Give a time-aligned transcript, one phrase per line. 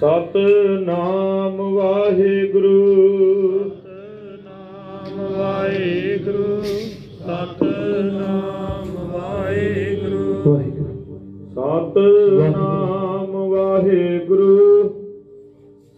[0.00, 0.36] ਸਤ
[0.80, 2.74] ਨਾਮ ਵਾਹਿਗੁਰੂ।
[4.44, 6.62] ਨਾਮ ਵਾਹਿਗੁਰੂ
[7.18, 10.42] ਸਤਨਾਮ ਵਾਹਿਗੁਰੂ।
[11.50, 14.88] ਸਤ ਨਾਮ ਵਾਹਿਗੁਰੂ।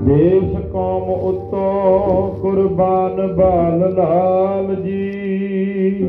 [0.05, 6.09] ਦੇਸ਼ ਕੌਮ ਉਤੋਂ ਕੁਰਬਾਨ ਬਾਲ ਲਾਲ ਜੀ।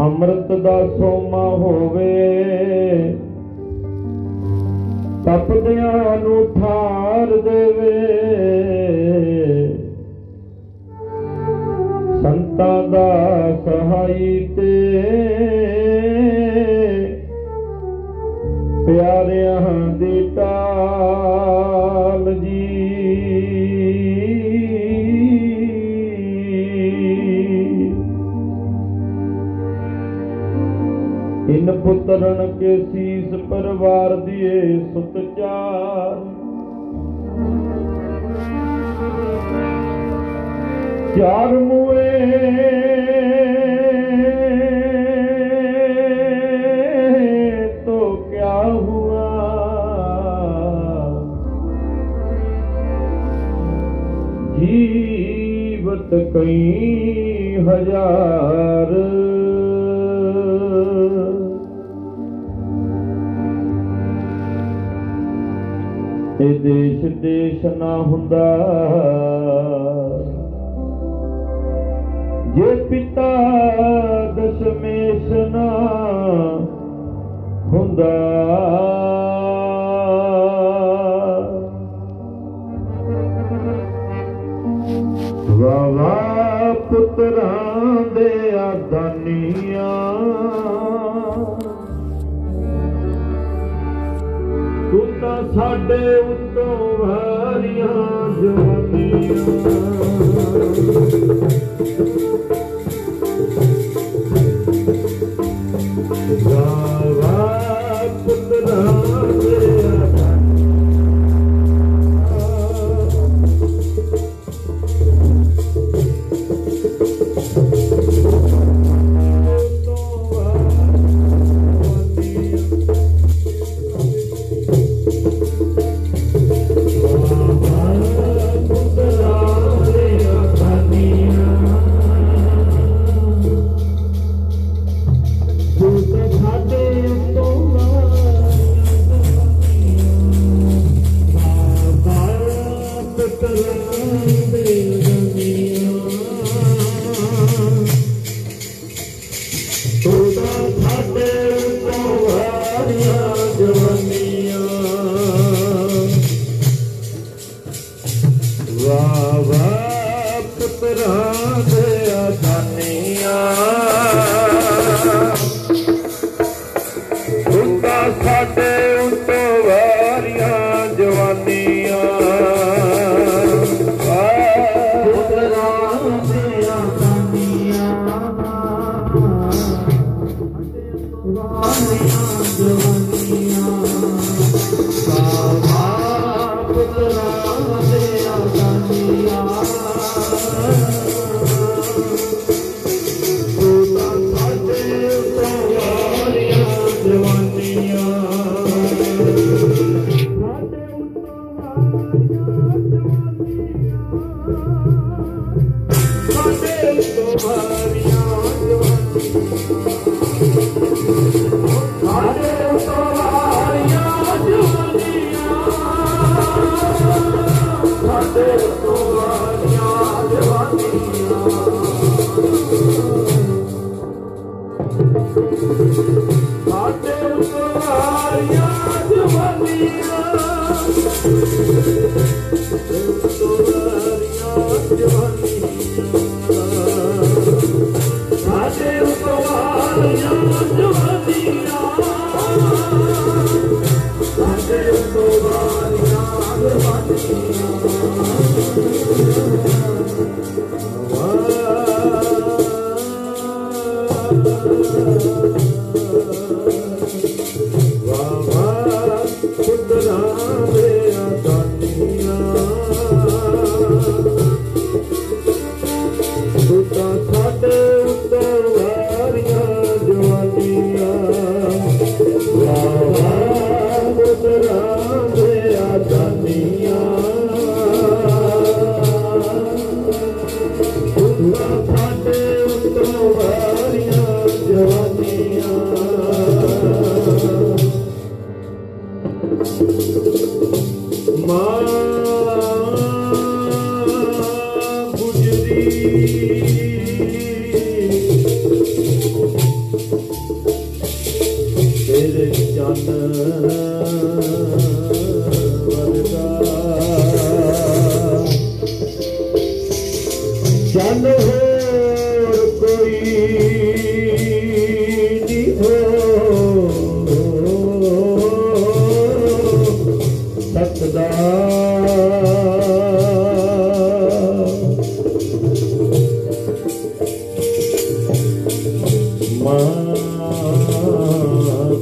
[0.00, 2.14] ਅੰਮ੍ਰਿਤ ਦਾ ਸੋਮਾ ਹੋਵੇ,
[5.24, 7.94] ਤਪਦਿਆਂ ਨੂੰ ਠਾਰ ਦੇਵੇ।
[12.22, 13.10] ਸੰਤਾਂ ਦਾ
[13.64, 15.41] ਸਹਾਈ ਤੇ
[18.92, 19.60] ਪਿਆਰਿਆਂ
[19.98, 22.64] ਦੀ ਟਾਲ ਜੀ।
[31.48, 34.60] ਇਨ ਪੁੱਤਰਨ ਕੇ ਸੀਸ ਪਰਿਵਾਰ ਦੀਏ
[34.94, 36.18] ਸੁਤ ਚਾਰ।
[41.16, 42.10] ਚਾਰ ਮੂਏ
[56.12, 58.90] ਜੀਵਤ ਕਈ ਹਜ਼ਾਰ।
[66.40, 68.46] ਇਹ ਦੇਸ਼ ਦੇਸ਼ ਨਾ ਹੁੰਦਾ।
[72.54, 73.30] ਜੇ ਪਿਤਾ
[74.36, 75.68] ਦਸ਼ਮੇਸ਼ ਨਾ
[77.72, 78.31] ਹੁੰਦਾ
[95.92, 96.22] ਤਾਂ
[98.34, 99.10] ਸਾਡੇ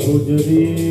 [0.05, 0.90] ਗੁਜਰੀ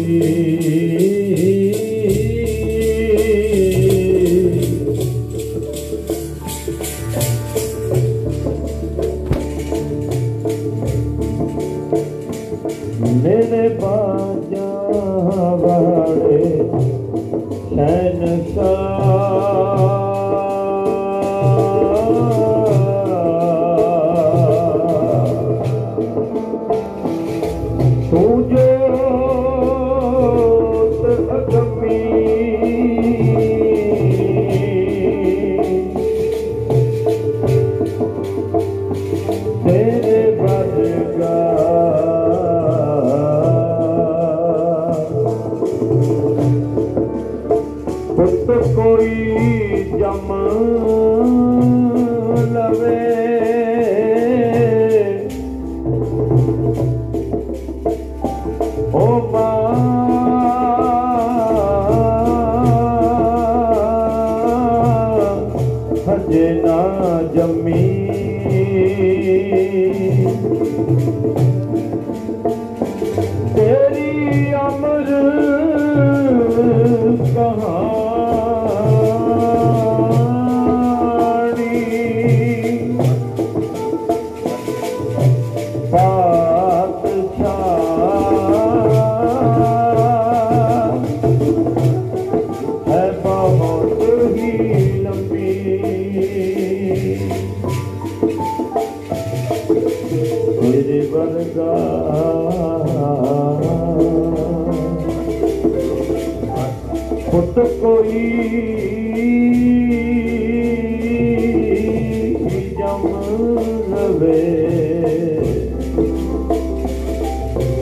[107.31, 108.21] ਪੁੱਤ ਕੋਈ
[112.77, 113.03] ਜਮ
[113.89, 114.41] ਲਵੇ।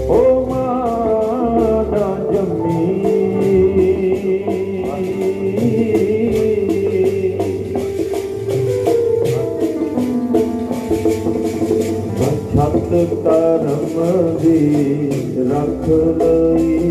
[0.08, 3.04] ਓ ਮਾਂ ਨਾ ਜੰਮੀ।
[12.56, 12.92] ਛੱਤ
[13.24, 14.60] ਕਰਮ ਦੀ
[15.51, 16.87] ਰੱਖ ਲਈ।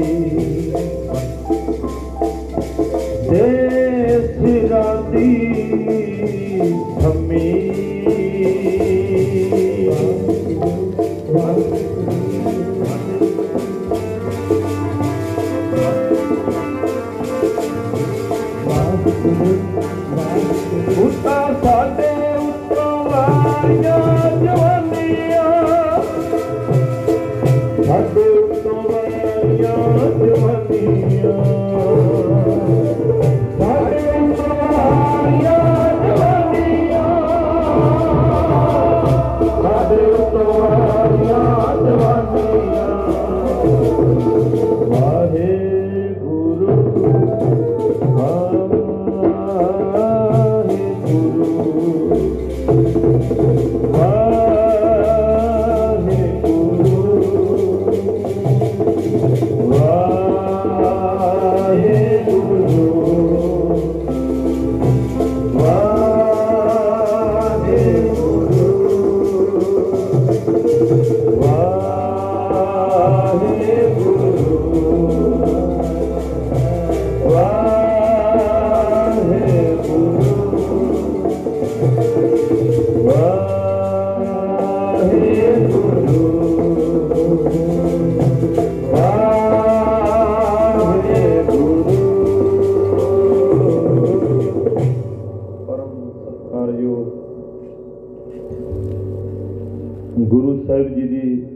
[100.77, 101.47] ਸਾਹਿਬ ਜੀ ਦੀ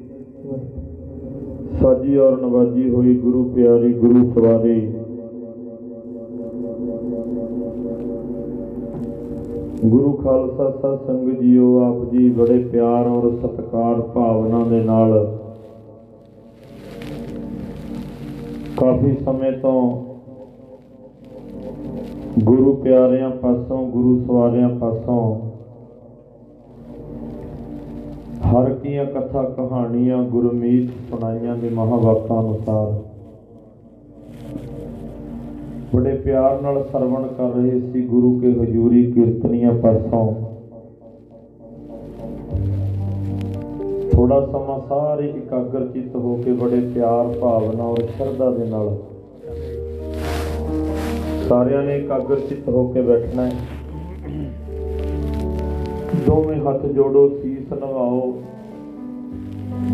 [1.80, 4.80] ਸਾਜੀ ਔਰ ਨਵਾਜੀ ਹੋਈ ਗੁਰੂ ਪਿਆਰੀ ਗੁਰੂ ਸਵਾਰੀ।
[9.84, 15.38] ਗੁਰੂ ਖਾਲਸਾ ਸਾਧ ਸੰਗਤ ਜੀਓ, ਆਪ ਜੀ ਬੜੇ ਪਿਆਰ ਔਰ ਸਤਿਕਾਰ ਭਾਵਨਾ ਦੇ ਨਾਲ
[18.76, 20.04] ਕਾਫੀ ਸਮੇਂ ਤੋਂ
[22.42, 25.49] ਗੁਰੂ ਪਿਆਰਿਆਂ ਪਾਸੋਂ, ਗੁਰੂ ਸਵਾਰਿਆਂ ਪਾਸੋਂ
[28.40, 32.92] ਹਰ ਕੀਆਂ ਕਥਾ ਕਹਾਣੀਆਂ, ਗੁਰਮੀਤ ਸੁਣਾਈਆਂ ਦੇ ਮਹਾਵਾਕਾਂ ਅਨੁਸਾਰ।
[35.94, 40.34] ਬੜੇ ਪਿਆਰ ਨਾਲ ਸਰਵਣ ਕਰ ਰਹੇ ਸੀ ਗੁਰੂ ਕੇ ਹਜ਼ੂਰੀ ਕੀਰਤਨੀਆਂ ਪਾਸੋਂ।
[44.12, 48.96] ਥੋੜਾ ਸਮਾਂ ਸਾਰੇ ਇਕਾਗਰ ਚਿੱਤ ਹੋ ਕੇ ਬੜੇ ਪਿਆਰ, ਭਾਵਨਾ ਔਰ ਸ਼ਰਧਾ ਦੇ ਨਾਲ।
[51.48, 53.52] ਸਾਰਿਆਂ ਨੇ ਇਕਾਗਰ ਚਿੱਤ ਹੋ ਕੇ ਬੈਠਣਾ ਹੈ।
[56.26, 57.28] ਦੋਵੇਂ ਹੱਥ ਜੋੜੋ
[57.70, 58.30] ਸੀਸ ਨਵਾਓ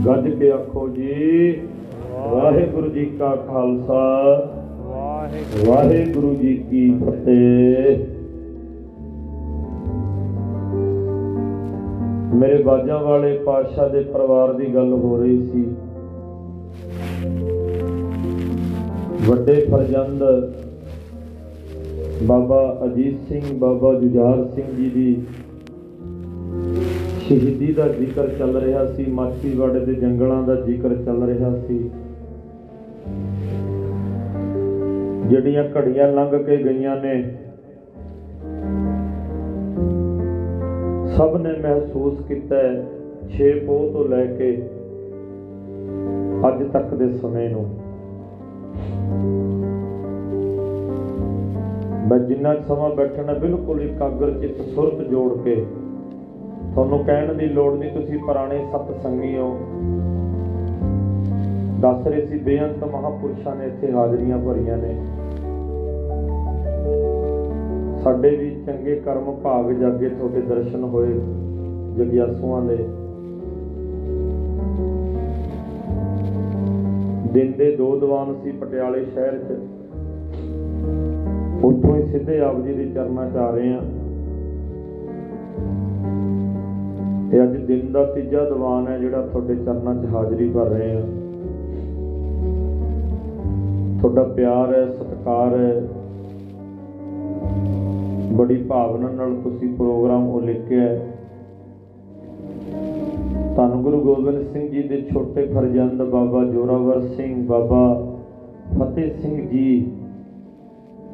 [0.07, 1.61] ਗੱਜ ਕੇ ਆਖੋ ਜੀ,
[2.33, 4.03] ਵਾਹਿਗੁਰੂ ਜੀ ਕਾ ਖਾਲਸਾ।
[4.87, 7.99] ਵਾਹਿਗੁਰੂ ਵਾਹਿਗੁਰੂ ਜੀ ਕੀ ਫਤਿਹ।
[12.37, 15.65] ਮੇਰੇ ਬਾਜਾਂ ਵਾਲੇ ਪਾਤਸ਼ਾਹ ਦੇ ਪਰਿਵਾਰ ਦੀ ਗੱਲ ਹੋ ਰਹੀ ਸੀ।
[19.29, 20.23] ਵੱਡੇ ਫਰਜ਼ੰਦ
[22.23, 25.23] ਬਾਬਾ ਅਜੀਤ ਸਿੰਘ, ਬਾਬਾ ਜੁਝਾਰ ਸਿੰਘ ਜੀ ਦੀ
[27.29, 31.79] ਸ਼ਹੀਦੀ ਦਾ ਜ਼ਿਕਰ ਚੱਲ ਰਿਹਾ ਸੀ ਮਾਛੀਵਾੜੇ ਦੇ ਜੰਗਲਾਂ ਦਾ ਜ਼ਿਕਰ ਚੱਲ ਰਿਹਾ ਸੀ।
[35.29, 37.15] ਜਿਹੜੀਆਂ ਘੜੀਆਂ ਲੰਘ ਕੇ ਗਈਆਂ ਨੇ,
[41.17, 42.61] ਸਭ ਨੇ ਮਹਿਸੂਸ ਕੀਤਾ
[43.33, 44.51] 6 ਪੋਹ ਤੋਂ ਲੈ ਕੇ
[46.49, 47.65] ਅੱਜ ਤੱਕ ਦੇ ਸਮੇਂ ਨੂੰ।
[52.09, 55.57] ਮੈਂ ਜਿੰਨਾ ਕੁ ਸਮਾਂ ਬੈਠਣਾ, ਬਿਲਕੁਲ ਇਕਾਗਰ ਚਿੱਤ ਸੁਰਤ ਜੋੜ ਕੇ
[56.77, 59.59] ਤੁਹਾਨੂੰ ਕਹਿਣ ਦੀ ਲੋੜ ਨਹੀਂ, ਤੁਸੀਂ ਪੁਰਾਣੇ ਸਤ ਸੰਗੀ ਹੋ।
[61.81, 64.95] ਦੱਸ ਰਹੇ ਸੀ, ਬੇਅੰਤ ਮਹਾਪੁਰਸ਼ਾਂ ਨੇ ਇੱਥੇ ਹਾਜ਼ਰੀਆਂ ਭਰੀਆਂ ਨੇ।
[68.03, 71.21] ਸਾਡੇ ਵੀ ਚੰਗੇ ਕਰਮ ਭਾਗ ਜਾਗੇ, ਤੁਹਾਡੇ ਦਰਸ਼ਨ ਹੋਏ
[71.97, 72.77] ਜਗਿਆਸੂਆਂ ਦੇ।
[77.33, 79.59] ਦਿਨ ਦੇ ਦੋ ਦੀਵਾਨ ਸੀ ਪਟਿਆਲੇ ਸ਼ਹਿਰ 'ਚ।
[81.65, 83.81] ਉੱਥੋਂ ਹੀ ਸਿੱਧੇ ਆਪ ਜੀ ਦੇ ਚਰਨਾਂ 'ਚ ਆ ਰਹੇ ਆ
[87.37, 91.01] ਤੇ ਅੱਜ ਦਿਨ ਦਾ ਤੀਜਾ ਦੀਵਾਨ ਹੈ ਜਿਹੜਾ ਤੁਹਾਡੇ ਚਰਨਾਂ 'ਚ ਹਾਜ਼ਰੀ ਭਰ ਰਹੇ ਆ
[94.01, 95.83] ਤੁਹਾਡਾ ਪਿਆਰ ਹੈ, ਸਤਿਕਾਰ ਹੈ।
[98.33, 101.07] ਬੜੀ ਭਾਵਨਾ ਨਾਲ ਤੁਸੀਂ ਪ੍ਰੋਗਰਾਮ ਉਹ ਲਿਖਿਆ ਹੈ।
[103.57, 108.13] ਧੰਨ ਗੁਰੂ ਗੋਬਿੰਦ ਸਿੰਘ ਜੀ ਦੇ ਛੋਟੇ ਫਰਜ਼ੰਦ ਬਾਬਾ ਜੋਰਾਵਰ ਸਿੰਘ, ਬਾਬਾ
[108.79, 109.93] ਫਤਿਹ ਸਿੰਘ ਜੀ,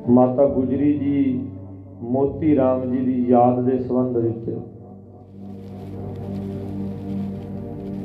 [0.08, 1.46] ਮਾਤਾ ਗੁਜਰੀ ਜੀ,
[2.02, 4.58] ਮੋਤੀ ਰਾਮ ਜੀ ਦੀ ਯਾਦ ਦੇ ਸੰਬੰਧ ਵਿੱਚ।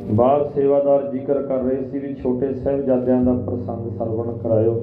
[0.10, 4.76] ਬਾਹਰ ਸੇਵਾਦਾਰ ਜ਼ਿਕਰ ਕਰ ਰਹੇ ਸੀ ਵੀ ਛੋਟੇ ਸਾਹਿਬਜ਼ਾਦਿਆਂ ਦਾ ਪ੍ਰਸੰਗ ਸਰਵਣ ਕਰਾਇਓ।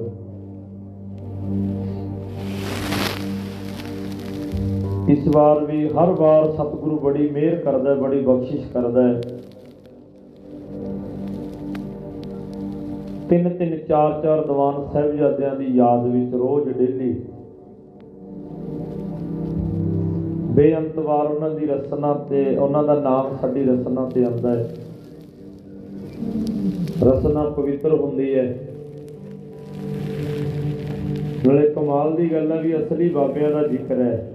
[5.09, 9.21] ਇਸ ਵਾਰ ਵੀ ਹਰ ਵਾਰ ਸਤਿਗੁਰੂ ਬੜੀ ਮਿਹਰ ਕਰਦਾ ਹੈ ਬੜੀ ਬਖਸ਼ਿਸ਼ ਕਰਦਾ ਹੈ।
[13.29, 17.13] ਤਿੰਨ ਤਿੰਨ ਚਾਰ ਚਾਰ ਦੀਵਾਨ ਸਾਹਿਬਜ਼ਾਦਿਆਂ ਦੀ ਯਾਦ ਵਿੱਚ ਰੋਜ਼ ਡੇਲੀ
[20.55, 24.67] ਬੇਅੰਤ ਵਾਰ ਉਹਨਾਂ ਦੀ ਰਸਨਾ ਤੇ, ਉਹਨਾਂ ਦਾ ਨਾਮ ਸਾਡੀ ਰਸਨਾ ਤੇ ਆਉਂਦਾ ਹੈ।
[27.03, 28.67] ਰਸਨਾ ਪਵਿੱਤਰ ਹੁੰਦੀ ਹੈ।
[31.47, 34.33] ਨਾਲੇ ਕਮਾਲ ਦੀ ਗੱਲ ਹੈ ਵੀ ਅਸਲੀ ਬਾਬਿਆਂ ਦਾ ਜ਼ਿਕਰ ਹੈ।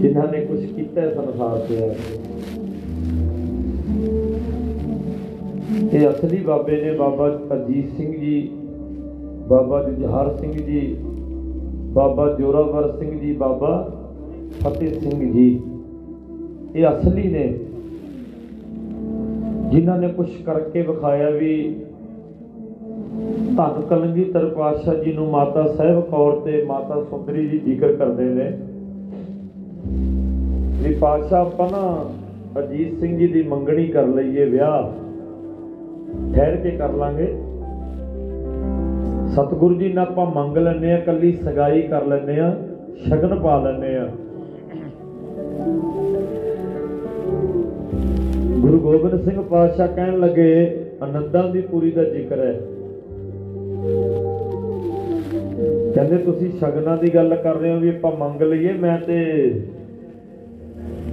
[0.00, 2.18] ਜਿਨ੍ਹਾਂ ਨੇ ਕੁਝ ਕੀਤਾ ਹੈ ਸੰਸਾਰ ਤੇ ਆ ਕੇ।
[5.92, 8.50] ਇਹ ਅਸਲੀ ਬਾਬੇ ਨੇ ਬਾਬਾ ਅਜੀਤ ਸਿੰਘ ਜੀ,
[9.48, 10.96] ਬਾਬਾ ਜੁਝਾਰ ਸਿੰਘ ਜੀ,
[11.92, 13.98] ਬਾਬਾ ਜੋਰਾਵਰ ਸਿੰਘ ਜੀ, ਬਾਬਾ
[14.60, 15.60] ਫਤਿਹ ਸਿੰਘ ਜੀ।
[16.76, 17.58] ਇਹ ਅਸਲੀ ਨੇ
[19.70, 21.80] ਜਿਨ੍ਹਾਂ ਨੇ ਕੁਝ ਕਰਕੇ ਵਿਖਾਇਆ ਵੀ
[23.56, 28.50] ਧੰਨ ਕਲਗੀਧਰ ਪਾਤਸ਼ਾਹ ਜੀ ਨੂੰ ਮਾਤਾ ਸਾਹਿਬ ਕੌਰ ਤੇ ਮਾਤਾ ਸੁੰਦਰੀ ਜੀ ਜ਼ਿਕਰ ਕਰਦੇ ਨੇ।
[30.82, 32.04] ਵੀ ਪਾਤਸ਼ਾਹ, ਆਪਾਂ ਨਾ
[32.58, 34.92] ਅਜੀਤ ਸਿੰਘ ਜੀ ਦੀ ਮੰਗਣੀ ਕਰ ਲਈਏ ਵਿਆਹ।
[36.34, 37.26] ਠਹਿਰ ਕੇ ਕਰ ਲਾਂਗੇ।
[39.34, 42.56] ਸਤਿਗੁਰੂ ਜੀ ਨਾਲ ਆਪਾਂ ਮੰਗ ਲੈਨੇ ਆ ਕੱਲੀ ਸਗਾਈ ਕਰ ਲੈਨੇ ਆ
[43.08, 44.08] ਸ਼ਗਨ ਪਾ ਲੈਨੇ ਆ
[48.56, 52.52] ਗੁਰੂ ਗੋਬਿੰਦ ਸਿੰਘ ਪਾਤਸ਼ਾਹ ਕਹਿਣ ਲੱਗੇ, ਆਨੰਦਾਂ ਦੀ ਪੂਰੀ ਦਾ ਜ਼ਿਕਰ ਹੈ।
[55.94, 59.20] ਕਹਿੰਦੇ, ਤੁਸੀਂ ਸ਼ਗਨਾਂ ਦੀ ਗੱਲ ਕਰ ਰਹੇ ਹੋ ਵੀ ਆਪਾਂ ਮੰਗ ਲਈਏ, ਮੈਂ ਤੇ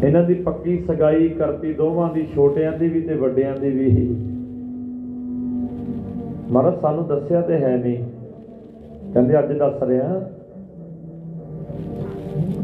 [0.04, 4.16] ਇਹਨਾਂ ਦੀ ਪੱਕੀ ਸਗਾਈ ਕਰਤੀ, ਦੋਵਾਂ ਦੀ, ਛੋਟਿਆਂ ਦੀ ਵੀ ਤੇ ਵੱਡਿਆਂ ਦੀ ਵੀ।
[6.52, 8.04] ਮਹਾਰਾਜ, ਸਾਨੂੰ ਦੱਸਿਆ ਤੇ ਹੈ ਨਹੀਂ।
[9.14, 10.30] ਕਹਿੰਦੇ, ਅੱਜ ਦੱਸ ਰਿਹਾ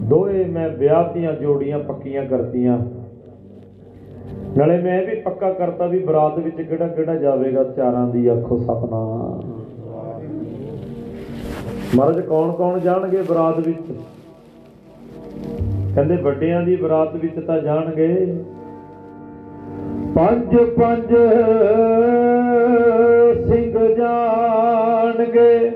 [0.10, 2.80] ਦੋਏ ਮੈਂ ਵਿਆਹ ਦੀਆਂ ਜੋੜੀਆਂ ਪੱਕੀਆਂ ਕਰਤੀਆਂ।
[4.57, 8.57] ਨਾਲੇ ਮੈਂ ਇਹ ਵੀ ਪੱਕਾ ਕਰਤਾ ਵੀ ਬਰਾਤ ਵਿੱਚ ਕਿਹੜਾ ਕਿਹੜਾ ਜਾਵੇਗਾ ਚਾਰਾਂ ਦੀ ਆਖੋ
[8.57, 9.59] ਸਤਨਾਮ
[11.95, 13.91] ਮਹਾਰਾਜ, ਕੌਣ ਕੌਣ ਜਾਣਗੇ ਬਰਾਤ ਵਿੱਚ?
[15.95, 18.38] ਕਹਿੰਦੇ ਵੱਡਿਆਂ ਦੀ ਬਰਾਤ ਵਿੱਚ ਤਾਂ ਜਾਣਗੇ।
[20.15, 21.15] ਪੰਜ ਪੰਜ
[23.47, 25.71] ਸਿੰਘ ਜਾਣਗੇ।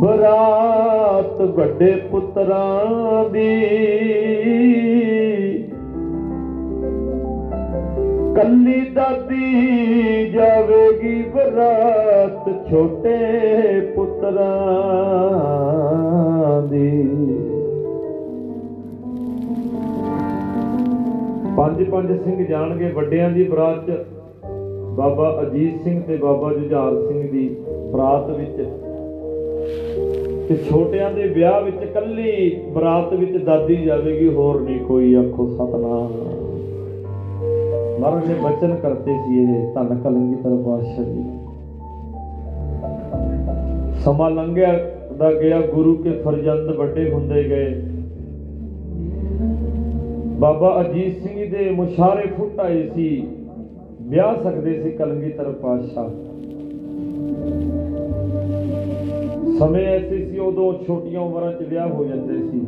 [0.00, 3.64] ਬਰਾਤ ਵੱਡੇ ਪੁੱਤਰਾਂ ਦੀ।
[8.34, 14.52] ਕੱਲੀ ਦਾਦੀ ਜਾਵੇਗੀ ਬਰਾਤ ਛੋਟੇ ਪੁੱਤਰਾਂ
[16.62, 16.90] ਦੀ।
[21.56, 24.04] ਪੰਜ ਪੰਜ ਸਿੰਘ ਜਾਣਗੇ, ਵੱਡਿਆਂ ਦੀ ਬਰਾਤ ਚ
[24.94, 27.56] ਬਾਬਾ ਅਜੀਤ ਸਿੰਘ ਤੇ ਬਾਬਾ ਜੁਝਾਰ ਸਿੰਘ ਦੀ
[27.92, 28.68] ਬਰਾਤ ਵਿੱਚ।
[30.48, 36.43] ਤੇ ਛੋਟਿਆਂ ਦੇ ਵਿਆਹ ਵਿੱਚ ਕੱਲੀ ਬਰਾਤ ਵਿੱਚ ਦਾਦੀ ਜਾਵੇਗੀ, ਹੋਰ ਨਹੀਂ ਕੋਈ ਆਖੋ ਸਤਨਾਮ।
[38.00, 41.24] ਮਹਾਰਾਜ ਨੇ ਬਚਨ ਕਰਤੇ ਸੀ ਇਹ, ਧੰਨ ਕਲੰਗੀਧਰ ਪਾਤਸ਼ਾਹ ਜੀ।
[44.00, 44.78] ਸਮਾਂ ਲੰਘਿਆ
[45.18, 47.82] ਦਾ ਗਿਆ, ਗੁਰੂ ਕੇ ਫਰਜ਼ੰਦ ਵੱਡੇ ਹੁੰਦੇ ਗਏ।
[50.38, 53.28] ਬਾਬਾ ਅਜੀਤ ਸਿੰਘ ਜੀ ਦੇ ਮੁਸ਼ਾਰੇ ਫੁੱਟ ਆਏ ਸੀ।
[54.02, 56.08] ਵਿਆਹ ਸਕਦੇ ਸੀ ਕਲੰਗੀਧਰ ਪਾਤਸ਼ਾਹ
[59.58, 62.66] ਸਮੇਂ ਐਸੇ ਸੀ, ਉਦੋਂ ਛੋਟੀਆਂ ਉਮਰਾਂ 'ਚ ਵਿਆਹ ਹੋ ਜਾਂਦੇ ਸੀ।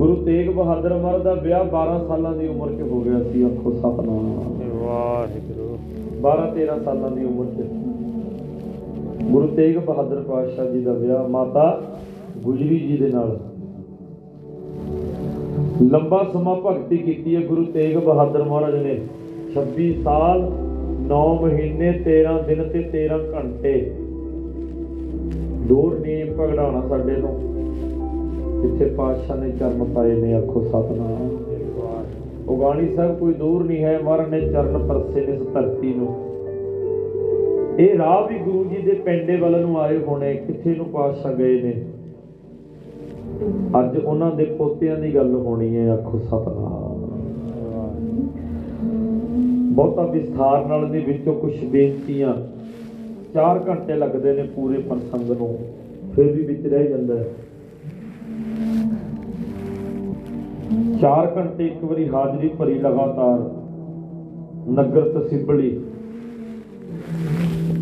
[0.00, 3.72] ਗੁਰੂ ਤੇਗ ਬਹਾਦਰ ਮਹਾਰਾਜ ਦਾ ਵਿਆਹ 12 ਸਾਲਾਂ ਦੀ ਉਮਰ 'ਚ ਹੋ ਗਿਆ ਸੀ ਆਖੋ
[3.72, 5.78] ਸਤਨਾਮ। ਵਾਹਿਗੁਰੂ।
[6.20, 7.66] 12 13 ਸਾਲਾਂ ਦੀ ਉਮਰ 'ਚ।
[9.24, 11.82] ਗੁਰੂ ਤੇਗ ਬਹਾਦਰ ਪਾਤਸ਼ਾਹ ਜੀ ਦਾ ਵਿਆਹ ਮਾਤਾ
[12.38, 13.38] ਗੁਜਰੀ ਜੀ ਦੇ ਨਾਲ।
[15.82, 19.00] ਲੰਬਾ ਸਮਾਂ ਭਗਤੀ ਕੀਤੀ ਹੈ ਗੁਰੂ ਤੇਗ ਬਹਾਦਰ ਮਹਾਰਾਜ ਨੇ।
[19.54, 20.52] 26 ਸਾਲ
[21.06, 23.96] 9 ਮਹੀਨੇ 13 ਦਿਨ ਤੇ 13 ਘੰਟੇ।
[25.68, 27.49] ਦੂਰ ਨੀਮ ਪਗੜਾਉਣਾ ਸਾਡੇ ਤੋਂ।
[28.62, 31.28] ਜਿੱਥੇ ਪਾਤਸ਼ਾਹ ਨੇ ਚਰਨ ਪਾਏ ਨੇ, ਆਖੋ ਸਤਨਾਮ।
[32.48, 36.08] ਉਗਾਣੀ ਸਾਹਿਬ ਕੋਈ ਦੂਰ ਨਹੀਂ ਹੈ, ਮਹਾਰਾਜ ਨੇ ਚਰਨ ਪਰਸੇ ਨੇ ਇਸ ਧਰਤੀ ਨੂੰ।
[37.78, 41.60] ਇਹ ਰਾਹ ਵੀ ਗੁਰੂ ਜੀ ਦੇ ਪਿੰਡੇ ਵੱਲ ਨੂੰ ਆਏ ਹੋਣੇ, ਕਿੱਥੇ ਨੂੰ ਪਾਤਸ਼ਾਹ ਗਏ
[41.62, 41.74] ਨੇ?
[43.80, 46.98] ਅੱਜ ਉਹਨਾਂ ਦੇ ਪੋਤਿਆਂ ਦੀ ਗੱਲ ਹੋਣੀ ਹੈ, ਆਖੋ ਸਤਨਾਮ।
[49.74, 52.34] ਬਹੁਤਾ ਵਿਸਥਾਰ ਨਾਲ ਦੇ ਵਿੱਚੋਂ ਕੁਝ ਬੇਨਤੀਆਂ।
[53.34, 55.56] 4 ਘੰਟੇ ਲੱਗਦੇ ਨੇ ਪੂਰੇ ਪ੍ਰਸੰਗ ਨੂੰ,
[56.16, 57.26] ਫਿਰ ਵੀ ਵਿੱਚ ਰਹਿ ਜਾਂਦਾ ਹੈ।
[61.00, 63.38] 4 ਘੰਟੇ ਇੱਕ ਵਾਰੀ ਹਾਜ਼ਰੀ ਭਰੀ ਲਗਾਤਾਰ।
[64.70, 65.70] ਨਗਰ ਤਸਿਬਲੀ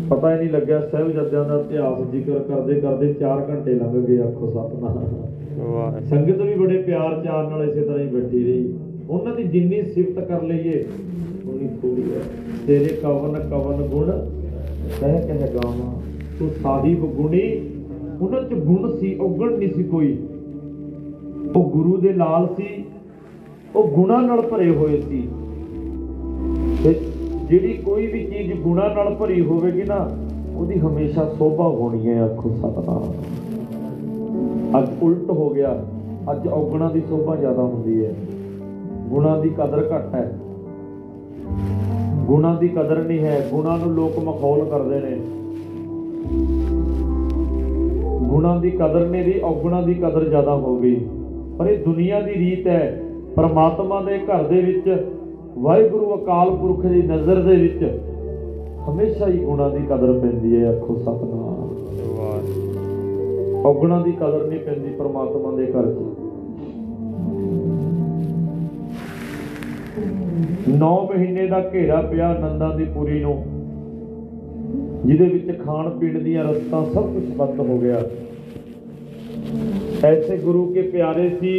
[0.09, 4.49] ਪਤਾ ਹੀ ਨਹੀਂ ਲੱਗਿਆ ਸਾਹਿਬਜ਼ਾਦਿਆਂ ਦਾ ਇਤਿਹਾਸ ਜ਼ਿਕਰ ਕਰਦੇ ਕਰਦੇ 4 ਘੰਟੇ ਲੰਘ ਗਏ ਆਖੋ
[4.49, 4.97] ਸਤਨਾਮ।
[5.59, 8.73] ਵਾਹਿਗੁਰੂ। ਸੰਗਤ ਵੀ ਬੜੇ ਪਿਆਰ ਚਾਰ ਨਾਲ ਇਸੇ ਤਰ੍ਹਾਂ ਹੀ ਬੈਠੀ ਰਹੀ।
[9.09, 10.83] ਉਹਨਾਂ ਦੀ ਜਿੰਨੀ ਸਿਫਤ ਕਰ ਲਈਏ
[11.45, 12.21] ਉਨੀ ਥੋੜੀ ਹੈ।
[12.67, 14.11] ਤੇਰੇ ਕਵਨ ਕਵਨ ਗੁਣ
[14.99, 15.93] ਕਹਿ ਕਹਿ ਗਾਵਾਂ
[16.39, 17.43] ਤੂੰ ਸਾਹਿਬ ਗੁਣੀ
[18.21, 20.17] ਉਹਨਾਂ ਚ ਗੁਣ ਸੀ ਔਗਣ ਨਹੀਂ ਸੀ ਕੋਈ।
[21.55, 22.67] ਉਹ ਗੁਰੂ ਦੇ ਲਾਲ ਸੀ
[23.75, 25.29] ਉਹ ਗੁਣਾਂ ਨਾਲ ਭਰੇ ਹੋਏ ਸੀ।
[26.83, 27.01] ਤੇ
[27.49, 30.09] ਜਿਹੜੀ ਕੋਈ ਵੀ ਚੀਜ਼ ਗੁਣਾਂ ਨਾਲ ਭਰੀ ਹੋਵੇਗੀ ਨਾ,
[30.57, 33.03] ਉਹਦੀ ਹਮੇਸ਼ਾ ਸੋਭਾ ਹੋਣੀ ਹੈ ਆਖੋ ਸਤਨਾਮ।
[34.79, 35.85] ਅੱਜ ਉਲਟ ਹੋ ਗਿਆ,
[36.31, 38.15] ਅੱਜ ਔਗਣਾਂ ਦੀ ਸੋਭਾ ਜ਼ਿਆਦਾ ਹੁੰਦੀ ਹੈ।
[39.07, 40.39] ਗੁਣਾਂ ਦੀ ਕਦਰ ਘੱਟ ਹੈ।
[42.25, 45.17] ਗੁਣਾਂ ਦੀ ਕਦਰ ਨਹੀਂ ਹੈ, ਗੁਣਾਂ ਨੂੰ ਲੋਕ ਮਖੌਲ ਕਰਦੇ ਨੇ।
[48.27, 51.07] ਗੁਣਾਂ ਦੀ ਕਦਰ ਨਹੀਂ ਰਹੀ, ਔਗਣਾਂ ਦੀ ਕਦਰ ਜ਼ਿਆਦਾ ਹੋ ਗਈ।
[51.57, 53.03] ਪਰ ਇਹ ਦੁਨੀਆ ਦੀ ਰੀਤ ਹੈ।
[53.39, 54.87] ਪਰਮਾਤਮਾ ਦੇ ਘਰ ਦੇ ਵਿੱਚ,
[55.57, 57.83] ਵਾਹਿਗੁਰੂ ਅਕਾਲ ਪੁਰਖ ਦੀ ਨਜ਼ਰ ਦੇ ਵਿੱਚ,
[58.87, 61.69] ਹਮੇਸ਼ਾ ਹੀ ਗੁਣਾਂ ਦੀ ਕਦਰ ਪੈਂਦੀ ਹੈ, ਆਖੋ ਸਤਨਾਮ।
[62.17, 65.97] ਵਾਹਿਗੁਰੂ ਔਗਣਾਂ ਦੀ ਕਦਰ ਨਹੀਂ ਪੈਂਦੀ ਪ੍ਰਮਾਤਮਾ ਦੇ ਘਰ 'ਚ
[70.75, 73.35] 9 ਮਹੀਨੇ ਦਾ ਘੇਰਾ ਪਿਆ ਨੰਦਾਂ ਦੀ ਪੁਰੀ ਨੂੰ,
[75.05, 78.01] ਜਿਹਦੇ ਵਿੱਚ ਖਾਣ ਪੀਣ ਦੀਆਂ ਰਸਤਾਂ ਸਭ ਕੁਝ ਬੰਦ ਹੋ ਗਿਆ।
[80.05, 81.53] ਐਸੇ ਗੁਰੂ ਕੇ ਪਿਆਰੇ ਸੀ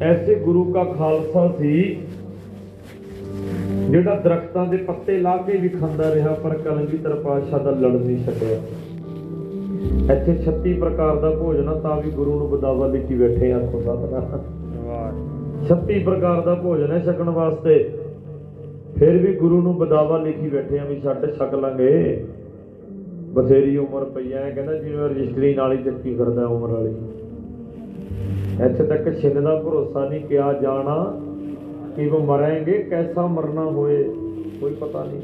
[0.00, 1.98] ਐਸੇ ਗੁਰੂ ਕਾ ਖਾਲਸਾ ਸੀ
[3.90, 8.24] ਜਿਹੜਾ ਦਰਖਤਾਂ ਦੇ ਪੱਤੇ ਲਾ ਕੇ ਵੀ ਖਾਂਦਾ ਰਿਹਾ, ਪਰ ਕਲਗੀਧਰ ਪਾਤਸ਼ਾਹ ਦਾ ਲੜ ਨਹੀਂ
[8.24, 8.60] ਛੱਡਿਆ।
[10.14, 13.80] ਇੱਥੇ 36 ਪ੍ਰਕਾਰ ਦਾ ਭੋਜਨ ਆ, ਤਾਂ ਵੀ ਗੁਰੂ ਨੂੰ ਬਦਾਵਾ ਲਿਖੀ ਬੈਠੇ ਆ ਆਖੋ
[13.80, 14.38] ਸਤਨਾਮ
[14.86, 17.90] ਵਾਹਿਗੁਰੂ 36 ਪ੍ਰਕਾਰ ਦਾ ਭੋਜਨ ਹੈ ਛਕਣ ਵਾਸਤੇ।
[18.98, 22.24] ਫਿਰ ਵੀ ਗੁਰੂ ਨੂੰ ਬਦਾਵਾ ਲਿਖੀ ਬੈਠੇ ਆ ਵੀ ਛੱਡ, ਛਕ ਲਾਂਗੇ।
[23.32, 26.94] ਬਥੇਰੀ ਉਮਰ ਪਈ ਐ, ਕਹਿੰਦਾ ਜਿਵੇਂ ਰਜਿਸਟਰੀ ਨਾਲ ਹੀ ਚੱਕੀ ਫਿਰਦਾ ਉਮਰ ਵਾਲੀ।
[28.62, 30.94] ਇੱਥੇ ਤੱਕ ਛਿੰਨ ਦਾ ਭਰੋਸਾ ਨਹੀਂ ਕਿਹਾ ਜਾਣਾ
[31.96, 34.02] ਕਿ ਉਹ ਮਰਾਂਗੇ, ਕੈਸਾ ਮਰਨਾ ਹੋਏ,
[34.60, 35.22] ਕੋਈ ਪਤਾ ਨਹੀਂ।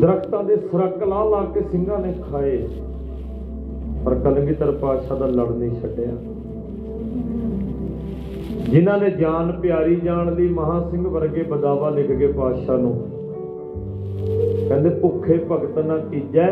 [0.00, 2.56] ਦਰਖਤਾਂ ਦੇ ਸਰਕ ਲਾ ਲਾ ਕੇ ਸਿੰਘਾਂ ਨੇ ਖਾਏ,
[4.04, 6.16] ਪਰ ਕਲਗੀਧਰ ਪਾਤਸ਼ਾਹ ਦਾ ਲੜ ਨਹੀਂ ਛੱਡਿਆ।
[8.70, 12.94] ਜਿਨ੍ਹਾਂ ਨੇ ਜਾਨ ਪਿਆਰੀ ਜਾਣ ਲਈ ਮਹਾ ਸਿੰਘ ਵਰਗੇ ਬਦਾਵਾ ਲਿਖ ਕੇ ਪਾਤਸ਼ਾਹ ਨੂੰ
[14.68, 16.50] ਕਹਿੰਦੇ, ਭੁੱਖੇ ਭਗਤ ਨਾ ਕੀਜੈ,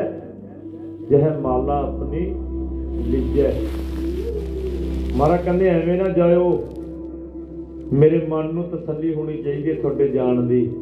[1.11, 2.35] ਜਹ ਮਾਲਾ ਆਪਣੀ
[3.03, 3.53] ਲਿਜੈ
[5.17, 6.63] ਮਾਰਾ ਕਹਿੰਦੇ ਐਵੇਂ ਨਾ ਜਾਇਓ।
[7.93, 10.73] ਮੇਰੇ ਮਨ ਨੂੰ ਤਸੱਲੀ ਹੋਣੀ ਚਾਹੀਦੀ ਹੈ ਤੁਹਾਡੇ ਜਾਣ ਦੀ।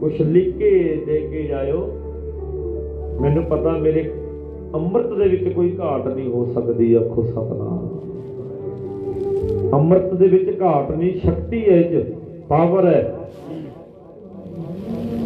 [0.00, 1.90] ਕੁਛ ਲਿਖ ਕੇ ਦੇ ਕੇ ਜਾਇਓ।
[3.20, 4.10] ਮੈਨੂੰ ਪਤਾ ਮੇਰੇ
[4.74, 7.98] ਅੰਮ੍ਰਿਤ ਦੇ ਵਿੱਚ ਕੋਈ ਘਾਟ ਨਹੀਂ ਹੋ ਸਕਦੀ, ਆਖੋ ਸਤਨਾਮ।
[9.72, 12.04] ਅੰਮ੍ਰਿਤ ਦੇ ਵਿੱਚ ਘਾਟ ਨਹੀਂ, ਸ਼ਕਤੀ ਹੈ ਇਹ ਚ,
[12.48, 13.14] ਪਾਵਰ ਹੈ।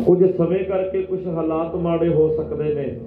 [0.06, 3.00] ਕੁਝ ਸਮੇਂ ਕਰਕੇ ਕੁਝ ਹਾਲਾਤ ਮਾੜੇ ਹੋ ਸਕਦੇ ਨੇ।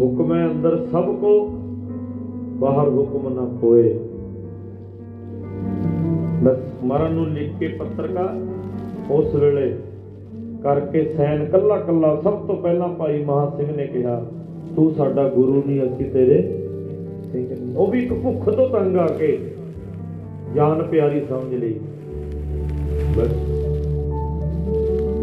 [0.00, 1.48] ਹੁਕਮ ਹੈ ਅੰਦਰ ਸਭ ਕੋ,
[2.58, 3.98] ਬਾਹਰ ਹੁਕਮ ਨਾ ਕੋਏ
[6.42, 8.34] ਬਸ ਮਰਨ ਨੂੰ ਲਿਖ ਕੇ ਪੱਤਰਕਾ
[9.10, 9.76] ਉਸ ਵੇਲੇ
[10.62, 14.26] ਕਰਕੇ ਸੈਨ ਕੱਲਾ ਕੱਲਾ ਸਭ ਤੋਂ ਪਹਿਲਾਂ ਭਾਈ ਮਹਾ ਸਿੰਘ ਨੇ ਕਿਹਾ,
[14.76, 16.68] ਤੂੰ ਸਾਡਾ ਗੁਰੂ ਨਹੀਂ, ਅਸੀਂ ਤੇਰੇ
[17.32, 19.38] ਸਿੰਘ ਨੇ ਉਹ ਵੀ ਇੱਕ ਭੁੱਖ ਤੋਂ ਤੰਗ ਆ ਕੇ
[20.54, 21.74] ਜਾਨ ਪਿਆਰੀ ਸਮਝ ਲਈ।
[23.16, 23.32] ਬਸ।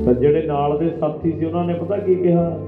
[0.05, 2.59] ਤਾਂ ਜਿਹੜੇ ਨਾਲ ਦੇ ਸਾਥੀ ਸੀ, ਉਹਨਾਂ ਨੇ ਪਤਾ ਕੀ ਕਿਹਾ?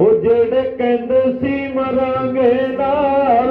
[0.00, 3.43] ਉਹ ਜਿਹੜੇ ਕਹਿੰਦੇ ਸੀ ਮਰਾਂਗੇ ਨਾਲ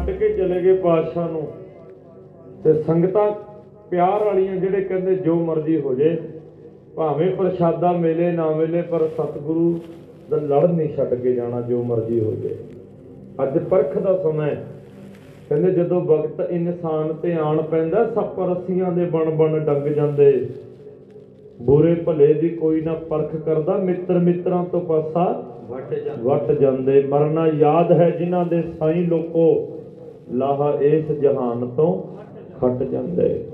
[0.00, 1.48] ਛੱਡ ਕੇ ਚਲੇ ਗਏ ਪਾਤਸ਼ਾਹ ਨੂੰ।
[2.64, 3.32] ਤੇ ਸੰਗਤਾਂ
[3.90, 6.18] ਪਿਆਰ ਵਾਲੀਆਂ ਜਿਹੜੇ ਕਹਿੰਦੇ ਜੋ ਮਰਜ਼ੀ ਹੋ ਜੇ
[6.94, 9.78] ਭਾਵੇਂ ਪ੍ਰਸ਼ਾਦਾ ਮਿਲੇ ਨਾ ਮਿਲੇ ਪਰ ਸਤਿਗੁਰੂ
[10.30, 12.56] ਦਾ ਲੜ ਨਹੀਂ ਛੱਡ ਕੇ ਜਾਣਾ ਜੋ ਮਰਜ਼ੀ ਹੋ ਜੇ।
[13.42, 14.66] ਅੱਜ ਪਰਖ ਦਾ ਸਮਾਂ ਹੈ।
[15.48, 20.48] ਕਹਿੰਦੇ ਜਦੋਂ ਵਕਤ ਇਨਸਾਨ ਤੇ ਆਣ ਪੈਂਦਾ ਸੱਪ ਰੱਸੀਆਂ ਦੇ ਬਣ ਬਣ ਡੰਗ ਜਾਂਦੇ।
[21.62, 25.44] ਬੁਰੇ ਭਲੇ ਦੀ ਕੋਈ ਨਾ ਪਰਖ ਕਰਦਾ ਮਿੱਤਰ ਮਿੱਤਰਾਂ ਤੋਂ ਪਾਸਾ
[26.18, 29.76] ਵੱਟ ਜਾਂਦੇ। ਮਰਨਾ ਯਾਦ ਹੈ ਜਿਨ੍ਹਾਂ ਦੇ ਸਾਈਂ ਲੋਕੋ
[30.30, 31.90] ਲਾਹਾ ਇਸ ਜਹਾਨ ਤੋਂ
[32.60, 33.44] ਖੱਟ ਜਾਂਦੇ।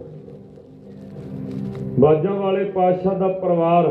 [2.01, 3.87] ਬਾਜਾਂ ਵਾਲੇ ਪਾਤਸ਼ਾਹ ਦਾ ਪਰਿਵਾਰ,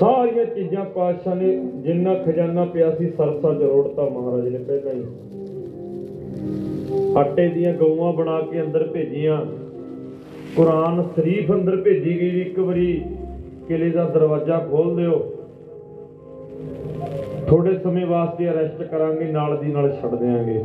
[0.00, 5.04] ਸਾਰੀਆਂ ਚੀਜ਼ਾਂ ਪਾਤਸ਼ਾਹ ਨੇ ਜਿੰਨਾ ਖਜ਼ਾਨਾ ਪਿਆ ਸੀ, ਸਰਸਾ ਜਰੋੜਤਾ ਮਹਾਰਾਜ ਨੇ ਪਹਿਲਾਂ ਹੀ।
[7.18, 9.40] ਆਟੇ ਦੀਆਂ ਗਊਆਂ ਬਣਾ ਕੇ ਅੰਦਰ ਭੇਜੀਆਂ।
[10.56, 13.04] ਕੁਰਾਨ ਸ਼ਰੀਫ ਅੰਦਰ ਭੇਜੀ ਗਈ ਵੀ ਇੱਕ ਵਾਰੀ।
[13.68, 15.18] ਕਿਲੇ ਦਾ ਦਰਵਾਜ਼ਾ ਖੋਲ ਦਿਓ।
[17.48, 20.64] ਥੋੜੇ ਸਮੇਂ ਵਾਸਤੇ ਅਰੈਸਟ ਕਰਾਂਗੇ, ਨਾਲ ਦੀ ਨਾਲ ਛੱਡ ਦੇਾਂਗੇ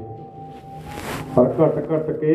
[1.37, 2.33] ਪਰ ਘਟ ਘਟ ਕੇ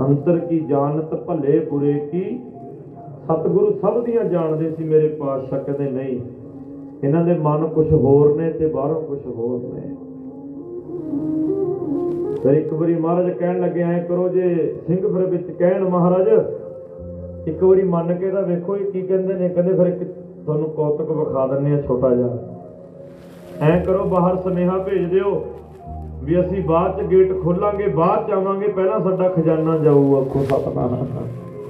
[0.00, 2.22] ਅੰਤਰ ਕੀ ਜਾਣਤ ਭਲੇ ਬੁਰੇ ਕੀ?
[3.24, 6.18] ਸਤਿਗੁਰੂ ਸਭ ਦੀਆਂ ਜਾਣਦੇ ਸੀ ਮੇਰੇ ਪਾਤਸ਼ਾਹ, ਕਹਿੰਦੇ ਨਹੀਂ,
[7.04, 9.94] ਇਹਨਾਂ ਦੇ ਮਨ ਕੁਝ ਹੋਰ ਨੇ ਤੇ ਬਾਹਰੋਂ ਕੁਝ ਹੋਰ ਨੇ।
[12.42, 16.28] ਫਿਰ ਇੱਕ ਵਾਰੀ ਮਹਾਰਾਜ ਕਹਿਣ ਲੱਗੇ, ਐ ਕਰੋ ਜੇ ਸਿੰਘ ਫਿਰ ਵਿੱਚ ਕਹਿਣ ਮਹਾਰਾਜ,
[17.48, 20.02] ਇੱਕ ਵਾਰੀ ਮੰਨ ਕੇ ਤਾਂ ਵੇਖੋ ਇਹ ਕੀ ਕਹਿੰਦੇ ਨੇ, ਕਹਿੰਦੇ ਫਿਰ ਇੱਕ
[20.44, 22.38] ਤੁਹਾਨੂੰ ਕੌਤਕ ਵਿਖਾ ਦਿੰਨੇ ਆ ਛੋਟਾ ਜਿਹਾ।
[23.62, 25.44] ਐ ਕਰੋ, ਬਾਹਰ ਸੁਨੇਹਾ ਭੇਜ ਦਿਓ।
[26.24, 30.92] ਵੀ ਅਸੀਂ ਬਾਅਦ ਚ ਗੇਟ ਖੋਲਾਂਗੇ, ਬਾਅਦ ਚ ਆਵਾਂਗੇ, ਪਹਿਲਾਂ ਸਾਡਾ ਖਜ਼ਾਨਾ ਜਾਊ ਆਖੋ ਸਤਨਾਮ।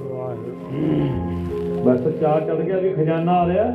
[0.09, 3.65] ਵਾਹਿਗੁਰੂ ਬਸ ਚਾਹ ਚੜ ਗਿਆ ਵੀ ਖਜ਼ਾਨਾ ਆ ਰਿਹਾ।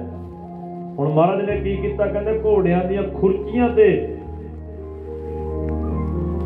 [0.98, 2.06] ਹੁਣ ਮਹਾਰਾਜ ਨੇ ਕੀ ਕੀਤਾ?
[2.06, 3.88] ਕਹਿੰਦੇ ਘੋੜਿਆਂ ਦੀਆਂ ਖੁਰਚੀਆਂ ਤੇ,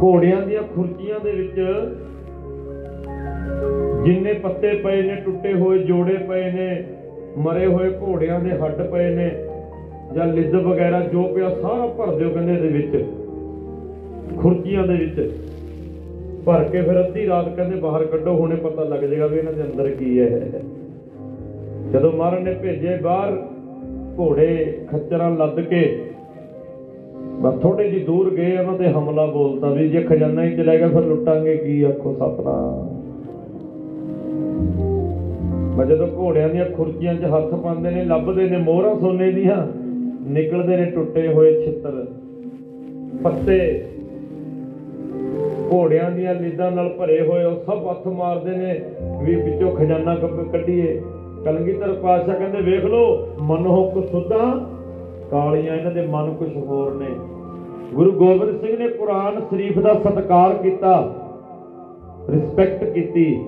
[0.03, 1.57] ਘੋੜਿਆਂ ਦੀਆਂ ਖੁਰਚੀਆਂ ਦੇ ਵਿੱਚ
[4.05, 6.85] ਜਿੰਨੇ ਪੱਤੇ ਪਏ ਨੇ, ਟੁੱਟੇ ਹੋਏ, ਜੋੜੇ ਪਏ ਨੇ,
[7.38, 9.31] ਮਰੇ ਹੋਏ ਘੋੜਿਆਂ ਦੇ ਹੱਡ ਪਏ ਨੇ,
[10.14, 13.05] ਜਾਂ ਲਿੱਦ ਵਗੈਰਾ ਜੋ ਪਿਆ, ਸਾਰਾ ਭਰ ਦਿਓ ਕਹਿੰਦੇ ਇਹਦੇ ਵਿੱਚ।
[14.38, 15.31] ਖੁਰਚੀਆਂ ਦੇ ਵਿੱਚ
[16.47, 19.62] ਭਰ ਕੇ ਫਿਰ ਅੱਧੀ ਰਾਤ ਕਹਿੰਦੇ ਬਾਹਰ ਕੱਢੋ, ਹੁਣੇ ਪਤਾ ਲੱਗ ਜਾਏਗਾ ਵੀ ਇਹਨਾਂ ਦੇ
[19.62, 20.62] ਅੰਦਰ ਕੀ ਹੈ।
[21.92, 23.37] ਜਦੋਂ ਮਹਾਰਾਜ ਨੇ ਭੇਜੇ ਬਾਹਰ
[24.18, 24.49] ਘੋੜੇ
[24.90, 25.83] ਖੱਚਰਾਂ ਲੱਦ ਕੇ,
[27.42, 30.88] ਬਸ ਥੋੜੇ ਜਿਹੀ ਦੂਰ ਗਏ, ਉਹਨਾਂ ਤੇ ਹਮਲਾ ਬੋਲਤਾ ਵੀ ਜੇ ਖਜ਼ਾਨਾ ਹੀ ਚਲਾ ਗਿਆ
[30.88, 32.90] ਫਿਰ ਲੁੱਟਾਂਗੇ ਕੀ ਆਖੋ ਸਤਨਾਮ
[35.77, 39.57] ਮੈਂ ਜਦੋਂ ਘੋੜਿਆਂ ਦੀਆਂ ਖੁਰਚੀਆਂ 'ਚ ਹੱਥ ਪਾਉਂਦੇ ਨੇ, ਲੱਭਦੇ ਨੇ, ਮੋਹਰਾਂ ਸੋਨੇ ਦੀਆਂ,
[40.29, 42.05] ਨਿਕਲਦੇ ਨੇ ਟੁੱਟੇ ਹੋਏ ਛਿੱਤਰ,
[43.23, 43.59] ਪੱਤੇ
[45.72, 48.81] ਘੋੜਿਆਂ ਦੀਆਂ ਲੀਦਾਂ ਨਾਲ ਭਰੇ ਹੋਏ ਉਹ ਸਭ ਹੱਥ ਮਾਰਦੇ ਨੇ।
[49.22, 51.03] ਵੀ ਵਿੱਚੋਂ ਖਜ਼ਾਨਾ ਕੱਢ- ਕੱਢੀਏ।
[51.44, 54.70] ਕਲਗੀਧਰ ਪਾਤਸ਼ਾਹ ਕਹਿੰਦੇ, ਵੇਖ ਲਓ ਮਨੋਹਕ ਸੁਧਾ,
[55.31, 57.07] ਕਾਲੀਆਂ ਇਹਨਾਂ ਦੇ ਮਨ ਕੁਝ ਹੋਰ ਨੇ।
[57.94, 61.14] ਗੁਰੂ ਗੋਬਿੰਦ ਸਿੰਘ ਨੇ ਕੁਰਾਨ ਸ਼ਰੀਫ ਦਾ ਸਤਿਕਾਰ ਕੀਤਾ
[62.31, 63.46] ਰਿਸਪੈਕਟ ਕੀਤੀ।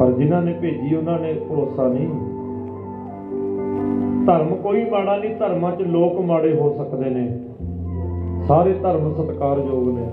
[0.00, 2.08] ਪਰ ਜਿਨ੍ਹਾਂ ਨੇ ਭੇਜੀ, ਉਹਨਾਂ ਨੇ ਭਰੋਸਾ ਨਹੀਂ।
[4.26, 7.38] ਧਰਮ ਕੋਈ ਮਾੜਾ ਨਹੀਂ, ਧਰਮਾਂ 'ਚ ਲੋਕ ਮਾੜੇ ਹੋ ਸਕਦੇ ਨੇ।
[8.48, 10.06] ਸਾਰੇ ਧਰਮ ਸਤਿਕਾਰਯੋਗ ਨੇ।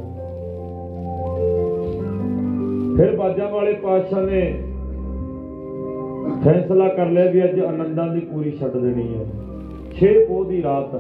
[2.99, 4.41] ਫਿਰ ਬਾਜਾਂ ਵਾਲੇ ਪਾਤਸ਼ਾਹ ਨੇ
[6.43, 9.25] ਫੈਸਲਾ ਕਰ ਲਿਆ ਵੀ ਅੱਜ ਆਨੰਦਾਂ ਦੀ ਪੂਰੀ ਛੱਡ ਦੇਣੀ ਹੈ।
[9.99, 10.95] 6 ਪੋਹ ਦੀ ਰਾਤ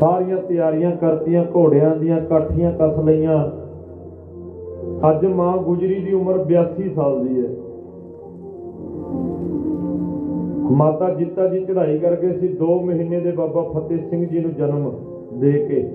[0.00, 3.36] ਸਾਰੀਆਂ ਤਿਆਰੀਆਂ ਕਰਤੀਆਂ, ਘੋੜਿਆਂ ਦੀਆਂ ਕਾਠੀਆਂ ਕਸ ਲਈਆਂ।
[5.10, 7.48] ਅੱਜ ਮਾਂ ਗੁਜਰੀ ਦੀ ਉਮਰ 82 ਸਾਲ ਦੀ ਹੈ।
[10.72, 14.90] ਮਾਤਾ ਜਿੱਤਾ ਜੀ ਚੜ੍ਹਾਈ ਕਰਕੇ ਸੀ 2 ਮਹੀਨੇ ਦੇ ਬਾਬਾ ਫਤਿਹ ਸਿੰਘ ਜੀ ਨੂੰ ਜਨਮ
[15.40, 15.88] ਦੇ ਕੇ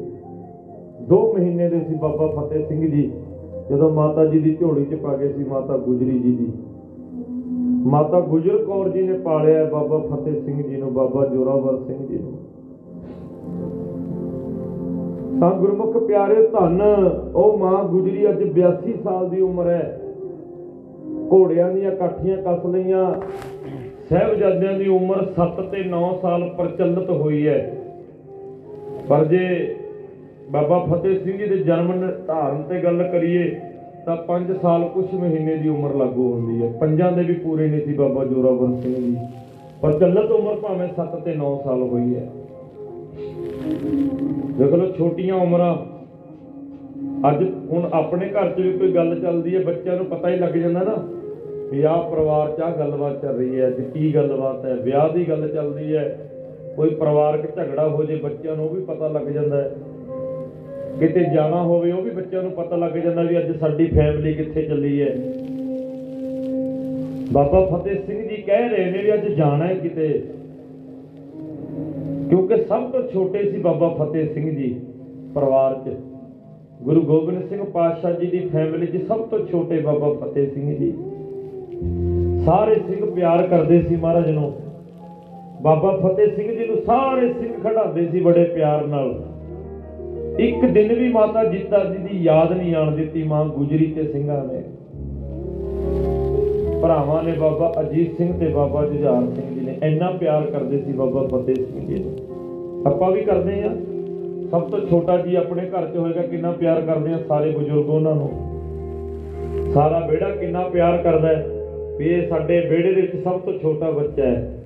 [1.09, 3.11] 2 ਮਹੀਨੇ ਦੇ ਸੀ ਬਾਬਾ ਫਤਿਹ ਸਿੰਘ ਜੀ
[3.69, 6.51] ਜਦੋਂ ਮਾਤਾ ਜੀ ਦੀ ਝੋਲੀ 'ਚ ਪਾ ਗਏ ਸੀ, ਮਾਤਾ ਗੁਜਰੀ ਜੀ ਦੀ।
[7.85, 12.07] ਮਾਤਾ ਗੁਜਰ ਕੌਰ ਜੀ ਨੇ ਪਾਲਿਆ ਹੈ ਬਾਬਾ ਫਤਿਹ ਸਿੰਘ ਜੀ ਨੂੰ, ਬਾਬਾ ਜੋਰਾਵਰ ਸਿੰਘ
[12.07, 12.33] ਜੀ ਨੂੰ।
[15.39, 16.81] ਤਾਂ ਗੁਰਮੁਖ ਪਿਆਰੇ ਧੰਨ,
[17.35, 20.01] ਉਹ ਮਾਂ ਗੁਜਰੀ ਅੱਜ 82 ਸਾਲ ਦੀ ਉਮਰ ਹੈ।
[21.31, 23.13] ਘੋੜਿਆਂ ਦੀਆਂ ਕਾਠੀਆਂ ਕੱਸ ਲਈਆਂ।
[24.09, 27.81] ਸਹਿਬਜ਼ਾਦਿਆਂ ਦੀ ਉਮਰ 7 ਤੇ 9 ਸਾਲ ਪ੍ਰਚਲਿਤ ਹੋਈ ਹੈ।
[29.09, 29.75] ਪਰ ਜੇ
[30.51, 33.55] ਬਾਬਾ ਫਤਿਹ ਸਿੰਘ ਜੀ ਦੇ ਜਨਮ ਨਿਰਧਾਰਨ ਤੇ ਗੱਲ ਕਰੀਏ
[34.05, 37.81] ਤਾਂ 5 ਸਾਲ ਕੁਝ ਮਹੀਨੇ ਦੀ ਉਮਰ ਲਾਗੂ ਹੁੰਦੀ ਹੈ। ਪੰਜਾਂ ਦੇ ਵੀ ਪੂਰੇ ਨਹੀਂ
[37.81, 39.17] ਸੀ ਬਾਬਾ ਜੋਰਾਵਰ ਸਿੰਘ ਜੀ।
[39.81, 42.29] ਪ੍ਰਚਲਿਤ ਉਮਰ ਭਾਵੇਂ 7 ਤੇ 9 ਸਾਲ ਹੋਈ ਹੈ।
[44.57, 45.77] ਦੇਖ ਲਓ ਛੋਟੀਆਂ ਉਮਰਾਂ।
[47.29, 50.53] ਅੱਜ ਹੁਣ ਆਪਣੇ ਘਰ 'ਚ ਵੀ ਕੋਈ ਗੱਲ ਚੱਲਦੀ ਹੈ, ਬੱਚਿਆਂ ਨੂੰ ਪਤਾ ਹੀ ਲੱਗ
[50.53, 50.95] ਜਾਂਦਾ ਨਾ
[51.71, 55.29] ਵੀ ਆਹ ਪਰਿਵਾਰ 'ਚ ਆਹ ਗੱਲਬਾਤ ਚੱਲ ਰਹੀ ਹੈ, ਅੱਜ ਕੀ ਗੱਲਬਾਤ ਹੈ, ਵਿਆਹ ਦੀ
[55.29, 56.31] ਗੱਲ ਚੱਲਦੀ ਹੈ।
[56.75, 59.75] ਕੋਈ ਪਰਿਵਾਰਕ ਝਗੜਾ ਹੋ ਜੇ, ਬੱਚਿਆਂ ਨੂੰ ਉਹ ਵੀ ਪਤਾ ਲੱਗ ਜਾਂਦਾ ਹੈ।
[60.99, 64.61] ਕਿਤੇ ਜਾਣਾ ਹੋਵੇ, ਉਹ ਵੀ ਬੱਚਿਆਂ ਨੂੰ ਪਤਾ ਲੱਗ ਜਾਂਦਾ ਵੀ ਅੱਜ ਸਾਡੀ ਫੈਮਿਲੀ ਕਿੱਥੇ
[64.61, 65.15] ਚੱਲੀ ਹੈ।
[67.31, 70.23] ਬਾਬਾ ਫਤਿਹ ਸਿੰਘ ਜੀ ਕਹਿ ਰਹੇ ਨੇ ਵੀ ਅੱਜ ਜਾਣਾ ਹੈ ਕਿਤੇ।
[72.29, 74.79] ਕਿਉਂਕਿ ਸਭ ਤੋਂ ਛੋਟੇ ਸੀ ਬਾਬਾ ਫਤਿਹ ਸਿੰਘ ਜੀ
[75.33, 75.93] ਪਰਿਵਾਰ 'ਚ।
[76.83, 80.93] ਗੁਰੂ ਗੋਬਿੰਦ ਸਿੰਘ ਪਾਤਸ਼ਾਹ ਜੀ ਦੀ ਫੈਮਿਲੀ 'ਚ ਸਭ ਤੋਂ ਛੋਟੇ ਬਾਬਾ ਫਤਿਹ ਸਿੰਘ ਜੀ।
[82.45, 84.53] ਸਾਰੇ ਸਿੰਘ ਪਿਆਰ ਕਰਦੇ ਸੀ ਮਹਾਰਾਜ ਨੂੰ।
[85.61, 89.24] ਬਾਬਾ ਫਤਿਹ ਸਿੰਘ ਜੀ ਨੂੰ ਸਾਰੇ ਸਿੰਘ ਖੜਾਉਂਦੇ ਸੀ ਬੜੇ ਪਿਆਰ ਨਾਲ।
[90.39, 94.45] ਇੱਕ ਦਿਨ ਵੀ ਮਾਤਾ ਜੀਤਾ ਜੀ ਦੀ ਯਾਦ ਨਹੀਂ ਆਣ ਦਿੱਤੀ ਮਾਂ ਗੁਜਰੀ ਤੇ ਸਿੰਘਾਂ
[94.45, 94.63] ਨੇ।
[96.81, 100.91] ਭਰਾਵਾਂ ਨੇ ਬਾਬਾ ਅਜੀਤ ਸਿੰਘ ਤੇ ਬਾਬਾ ਜੁਝਾਰ ਸਿੰਘ ਜੀ ਨੇ ਇੰਨਾ ਪਿਆਰ ਕਰਦੇ ਸੀ
[100.91, 102.15] ਬਾਬਾ ਫਤਿਹ ਸਿੰਘ ਜੀ ਨੂੰ।
[102.87, 103.75] ਆਪਾਂ ਵੀ ਕਰਦੇ ਆ
[104.51, 108.15] ਸਭ ਤੋਂ ਛੋਟਾ ਜੀ ਆਪਣੇ ਘਰ 'ਚ ਹੋਏਗਾ ਕਿੰਨਾ ਪਿਆਰ ਕਰਦੇ ਆ ਸਾਰੇ ਬਜ਼ੁਰਗ ਉਹਨਾਂ
[108.15, 108.29] ਨੂੰ।
[109.73, 111.47] ਸਾਰਾ ਵਿਹੜਾ ਕਿੰਨਾ ਪਿਆਰ ਕਰਦਾ ਹੈ।
[111.97, 114.63] ਵੀ ਇਹ ਸਾਡੇ ਵਿਹੜੇ ਦੇ ਵਿੱਚ ਸਭ ਤੋਂ ਛੋਟਾ ਬੱਚਾ ਹੈ।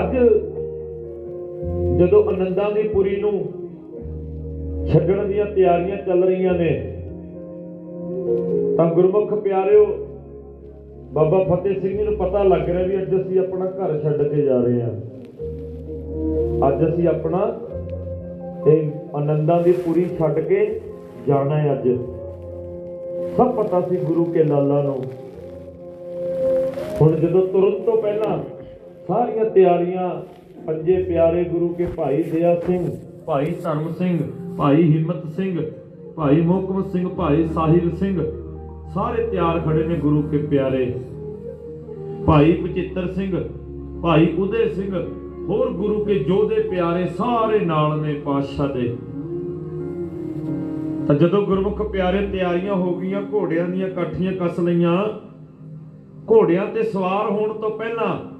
[0.00, 0.16] ਅੱਜ
[1.98, 3.44] ਜਦੋਂ ਆਨੰਦਾਂ ਦੀ ਪੁਰੀ ਨੂੰ
[4.86, 6.96] ਛੱਡਣ ਦੀਆਂ ਤਿਆਰੀਆਂ ਚੱਲ ਰਹੀਆਂ ਨੇ।
[8.76, 9.86] ਤਾਂ ਗੁਰਮੁਖ ਪਿਆਰਿਓ,
[11.12, 14.42] ਬਾਬਾ ਫਤਿਹ ਸਿੰਘ ਜੀ ਨੂੰ ਪਤਾ ਲੱਗ ਰਿਹਾ ਵੀ ਅੱਜ ਅਸੀਂ ਆਪਣਾ ਘਰ ਛੱਡ ਕੇ
[14.42, 14.92] ਜਾ ਰਹੇ ਹਾਂ।
[16.68, 17.60] ਅੱਜ ਅਸੀਂ ਆਪਣਾ
[18.68, 20.80] ਇਹ ਆਨੰਦਾਂ ਦੀ ਪੂਰੀ ਛੱਡ ਕੇ
[21.26, 21.88] ਜਾਣਾ ਹੈ ਅੱਜ।
[23.36, 25.04] ਸਭ ਪਤਾ ਸੀ ਗੁਰੂ ਕੇ ਲਾਲਾ ਨੂੰ।
[27.00, 28.38] ਹੁਣ ਜਦੋਂ ਤੁਰਨ ਤੋਂ ਪਹਿਲਾਂ
[29.08, 30.22] ਸਾਰੀਆਂ ਤਿਆਰੀਆਂ
[30.66, 32.90] ਪੰਜੇ ਪਿਆਰੇ ਗੁਰੂ ਕੇ ਭਾਈ ਦਇਆ ਸਿੰਘ,
[33.26, 34.18] ਭਾਈ ਧਰਮ ਸਿੰਘ
[34.60, 35.62] ਭਾਈ ਹਿੰਮਤ ਸਿੰਘ,
[36.16, 38.22] ਭਾਈ ਮੋਹਕਮ ਸਿੰਘ, ਭਾਈ ਸਾਹਿਬ ਸਿੰਘ,
[38.94, 40.94] ਸਾਰੇ ਤਿਆਰ ਖੜੇ ਨੇ ਗੁਰੂ ਕੇ ਪਿਆਰੇ।
[42.26, 43.44] ਭਾਈ ਬਚਿੱਤਰ ਸਿੰਘ,
[44.02, 45.06] ਭਾਈ ਉਦੇ ਸਿੰਘ,
[45.48, 48.96] ਹੋਰ ਗੁਰੂ ਕੇ ਜੋਧੇ ਪਿਆਰੇ ਸਾਰੇ ਨਾਲ ਨੇ ਪਾਤਸ਼ਾਹ ਦੇ।
[51.06, 55.04] ਤਾਂ ਜਦੋਂ ਗੁਰਮੁਖ ਪਿਆਰੇ ਤਿਆਰੀਆਂ ਹੋ ਗਈਆਂ, ਘੋੜਿਆਂ ਦੀਆਂ ਕਾਠੀਆਂ ਕੱਸ ਲਈਆਂ,
[56.30, 58.39] ਘੋੜਿਆਂ ਤੇ ਸਵਾਰ ਹੋਣ ਤੋਂ ਪਹਿਲਾਂ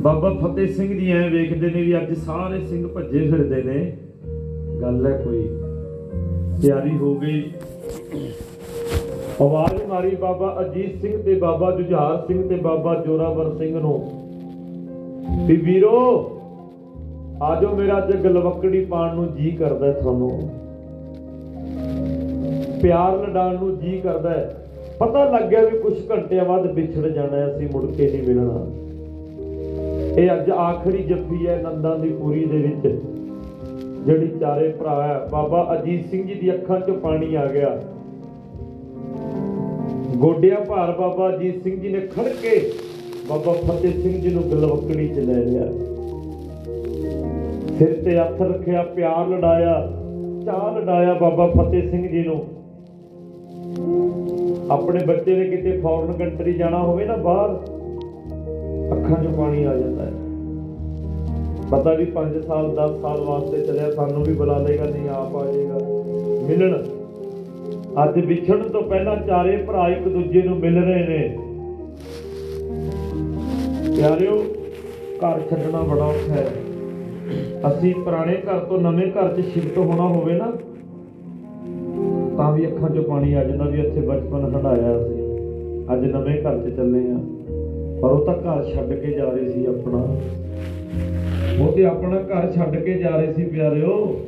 [0.00, 3.96] ਬਾਬਾ ਫਤਿਹ ਸਿੰਘ ਜੀ ਐ ਵੇਖਦੇ ਨੇ ਵੀ ਅੱਜ ਸਾਰੇ ਸਿੰਘ ਭੱਜੇ ਫਿਰਦੇ ਨੇ।
[4.82, 5.58] ਗੱਲ ਹੈ ਕੋਈ।
[6.62, 7.50] ਤਿਆਰੀ ਹੋ ਗਈ।
[9.42, 14.08] ਆਵਾਜ਼ ਮਾਰੀ ਬਾਬਾ ਅਜੀਤ ਸਿੰਘ ਤੇ ਬਾਬਾ ਜੁਝਾਰ ਸਿੰਘ ਤੇ ਬਾਬਾ ਜੋਰਾਵਰ ਸਿੰਘ ਨੂੰ।
[15.46, 16.30] ਵੀ ਵੀਰੋ
[17.42, 20.50] ਆਜੋ ਮੇਰਾ ਅੱਜ ਗਲਵਕੜੀ ਪਾਣ ਨੂੰ ਜੀ ਕਰਦਾ ਹੈ ਤੁਹਾਨੂੰ।
[22.82, 27.36] ਪਿਆਰ ਲਡਾਣ ਨੂੰ ਜੀ ਕਰਦਾ ਹੈ। ਪਤਾ ਲੱਗ ਗਿਆ ਵੀ ਕੁਝ ਘੰਟਿਆਂ ਬਾਅਦ ਵਿਛੜ ਜਾਣਾ
[27.36, 28.79] ਹੈ, ਅਸੀਂ ਮੁੜ ਕੇ ਨਹੀਂ ਮਿਲਣਾ।
[30.18, 33.02] ਇਹ ਅੱਜ ਆਖਰੀ ਜੱਫੀ ਹੈ ਨੰਦਾਂ ਦੀ ਪੂਰੀ ਦੇ ਵਿੱਚ।
[34.04, 37.82] ਜਿਹੜੀ ਚਾਰੇ ਭਰਾ ਹੈ। ਬਾਬਾ ਅਜੀਤ ਸਿੰਘ ਜੀ ਦੀ ਅੱਖਾਂ 'ਚੋਂ ਪਾਣੀ ਆ ਗਿਆ।
[40.16, 42.72] ਗੋਡਿਆਂ ਭਾਰ ਬਾਬਾ ਅਜੀਤ ਸਿੰਘ ਜੀ ਨੇ ਖੜ ਕੇ
[43.28, 45.66] ਬਾਬਾ ਫਤਿਹ ਸਿੰਘ ਜੀ ਨੂੰ ਗਲਵਕੜੀ 'ਚ ਲੈ ਲਿਆ।
[47.78, 49.92] ਸਿਰ ਤੇ ਹੱਥ ਰੱਖਿਆ, ਪਿਆਰ ਲੜਾਇਆ,
[50.44, 52.46] ਚਾਹ ਲੜਾਇਆ ਬਾਬਾ ਫਤਿਹ ਸਿੰਘ ਜੀ ਨੂੰ।
[54.70, 57.69] ਆਪਣੇ ਬੱਚੇ ਨੇ ਕਿਤੇ ਫੋਰਨ ਕੰਟਰੀ ਜਾਣਾ ਹੋਵੇ ਨਾ ਬਾਹਰ
[58.92, 60.12] ਅੱਖਾਂ 'ਚੋਂ ਪਾਣੀ ਆ ਜਾਂਦਾ ਹੈ।
[61.70, 65.52] ਪਤਾ ਵੀ 5 ਸਾਲ 10 ਸਾਲ ਵਾਸਤੇ ਚੱਲਿਆ, ਸਾਨੂੰ ਵੀ ਬੁਲਾ ਲੇਗਾ ਨਹੀਂ ਆਪ ਆ
[65.52, 65.78] ਜਾਏਗਾ।
[66.48, 66.78] ਮਿਲਣ।
[68.04, 71.38] ਅੱਜ ਵਿਛੜਨ ਤੋਂ ਪਹਿਲਾਂ ਚਾਰੇ ਭਰਾ ਇੱਕ ਦੂਜੇ ਨੂੰ ਮਿਲ ਰਹੇ ਨੇ।
[73.96, 74.44] ਪਿਆਰਿਓ,
[75.16, 76.50] ਘਰ ਛੱਡਣਾ ਬੜਾ ਔਖਾ ਹੈ।
[77.68, 80.52] ਅਸੀਂ ਪੁਰਾਣੇ ਘਰ ਤੋਂ ਨਵੇਂ ਘਰ 'ਚ ਸ਼ਿਫਟ ਹੋਣਾ ਹੋਵੇ ਨਾ,
[82.36, 85.14] ਤਾਂ ਵੀ ਅੱਖਾਂ 'ਚੋਂ ਪਾਣੀ ਆ ਜਾਂਦਾ ਵੀ ਇੱਥੇ ਬਚਪਨ ਹੰਡਾਇਆ ਸੀ
[85.92, 87.18] ਅੱਜ ਨਵੇਂ ਘਰ 'ਚ ਚੱਲੇ ਆ
[88.00, 90.16] ਪਰ ਉਹ ਤਾਂ ਘਰ ਛੱਡ ਕੇ ਜਾ ਰਹੇ ਸੀ ਆਪਣਾ।
[91.62, 94.20] ਉਹ ਤੇ ਆਪਣਾ ਘਰ ਛੱਡ ਕੇ ਜਾ ਰਹੇ ਸੀ ਪਿਆਰਿਓ।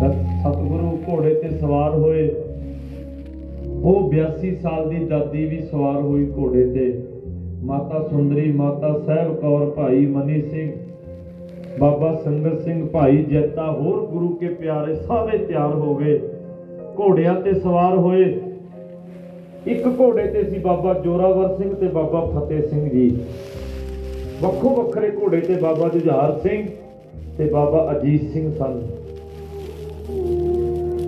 [0.00, 2.28] ਤਾਂ ਸਤਿਗੁਰੂ ਘੋੜੇ ਤੇ ਸਵਾਰ ਹੋਏ,
[3.82, 7.02] ਉਹ 82 ਸਾਲ ਦੀ ਦਾਦੀ ਵੀ ਸਵਾਰ ਹੋਈ ਘੋੜੇ ਤੇ।
[7.62, 10.72] ਮਾਤਾ ਸੁੰਦਰੀ, ਮਾਤਾ ਸਾਹਿਬ ਕੌਰ, ਭਾਈ ਮਨੀ ਸਿੰਘ,
[11.78, 16.18] ਬਾਬਾ ਸੰਗਤ ਸਿੰਘ, ਭਾਈ ਜੈਤਾ, ਹੋਰ ਗੁਰੂ ਕੇ ਪਿਆਰੇ ਸਾਰੇ ਤਿਆਰ ਹੋ ਗਏ।
[17.00, 18.40] ਘੋੜਿਆਂ ਤੇ ਸਵਾਰ ਹੋਏ।
[19.68, 23.08] ਇੱਕ ਘੋੜੇ ਤੇ ਸੀ ਬਾਬਾ ਜੋਰਾਵਰ ਸਿੰਘ ਤੇ ਬਾਬਾ ਫਤਿਹ ਸਿੰਘ ਜੀ।
[24.42, 26.66] ਵੱਖੋ ਵੱਖਰੇ ਘੋੜੇ ਤੇ ਬਾਬਾ ਜੁਝਾਰ ਸਿੰਘ
[27.38, 28.80] ਤੇ ਬਾਬਾ ਅਜੀਤ ਸਿੰਘ ਸਨ।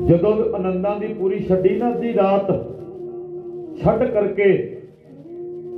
[0.08, 2.50] ਜਦੋਂ ਆਨੰਦਾਂ ਦੀ ਪੂਰੀ ਛੱਡੀ ਨਾ ਅੱਧੀ ਰਾਤ,
[3.82, 4.48] ਛੱਡ ਕਰਕੇ